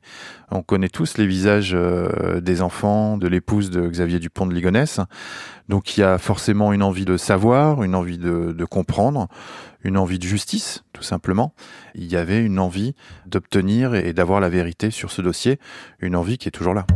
On 0.51 0.63
connaît 0.63 0.89
tous 0.89 1.17
les 1.17 1.27
visages 1.27 1.75
des 2.43 2.61
enfants 2.61 3.17
de 3.17 3.27
l'épouse 3.27 3.71
de 3.71 3.89
Xavier 3.89 4.19
Dupont 4.19 4.45
de 4.45 4.53
Ligonnès. 4.53 5.01
Donc 5.71 5.97
il 5.97 6.01
y 6.01 6.03
a 6.03 6.19
forcément 6.19 6.75
une 6.75 6.83
envie 6.83 7.07
de 7.07 7.17
savoir 7.17 7.83
une 7.83 7.95
envie 7.95 8.19
de, 8.19 8.53
de 8.53 8.65
comprendre 8.67 9.29
une 9.83 9.97
envie 9.97 10.19
de 10.19 10.25
justice 10.25 10.85
tout 10.93 11.03
simplement. 11.03 11.55
Il 11.95 12.05
y 12.05 12.17
avait 12.17 12.45
une 12.45 12.59
envie 12.59 12.95
d'obtenir 13.25 13.95
et 13.95 14.13
d'avoir 14.13 14.41
la 14.41 14.51
vérité 14.51 14.91
sur 14.91 15.11
ce 15.11 15.23
dossier 15.23 15.59
une 16.01 16.17
envie 16.17 16.37
qui 16.37 16.49
est 16.49 16.53
toujours 16.53 16.75
là 16.75 16.87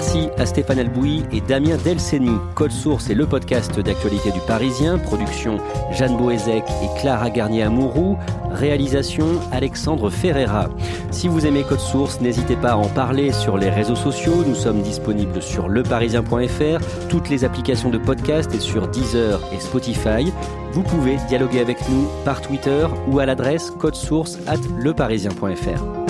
Merci 0.00 0.30
à 0.38 0.46
Stéphane 0.46 0.78
Albouy 0.78 1.24
et 1.30 1.42
Damien 1.42 1.76
Delceni. 1.76 2.30
Code 2.54 2.72
Source 2.72 3.10
est 3.10 3.14
le 3.14 3.26
podcast 3.26 3.78
d'actualité 3.78 4.32
du 4.32 4.40
Parisien. 4.46 4.96
Production 4.96 5.58
Jeanne 5.92 6.16
Boézek 6.16 6.64
et 6.82 6.98
Clara 6.98 7.28
Garnier-Amouroux. 7.28 8.16
Réalisation 8.50 9.26
Alexandre 9.52 10.08
Ferreira. 10.08 10.70
Si 11.10 11.28
vous 11.28 11.44
aimez 11.44 11.64
Code 11.64 11.80
Source, 11.80 12.18
n'hésitez 12.22 12.56
pas 12.56 12.70
à 12.70 12.76
en 12.76 12.88
parler 12.88 13.30
sur 13.30 13.58
les 13.58 13.68
réseaux 13.68 13.94
sociaux. 13.94 14.42
Nous 14.46 14.54
sommes 14.54 14.80
disponibles 14.80 15.42
sur 15.42 15.68
leparisien.fr, 15.68 17.08
toutes 17.10 17.28
les 17.28 17.44
applications 17.44 17.90
de 17.90 17.98
podcast 17.98 18.54
et 18.54 18.60
sur 18.60 18.88
Deezer 18.88 19.38
et 19.52 19.60
Spotify. 19.60 20.32
Vous 20.72 20.82
pouvez 20.82 21.18
dialoguer 21.28 21.60
avec 21.60 21.76
nous 21.90 22.08
par 22.24 22.40
Twitter 22.40 22.86
ou 23.06 23.18
à 23.18 23.26
l'adresse 23.26 23.70
codesource 23.70 24.38
at 24.46 24.60
leparisien.fr. 24.78 26.09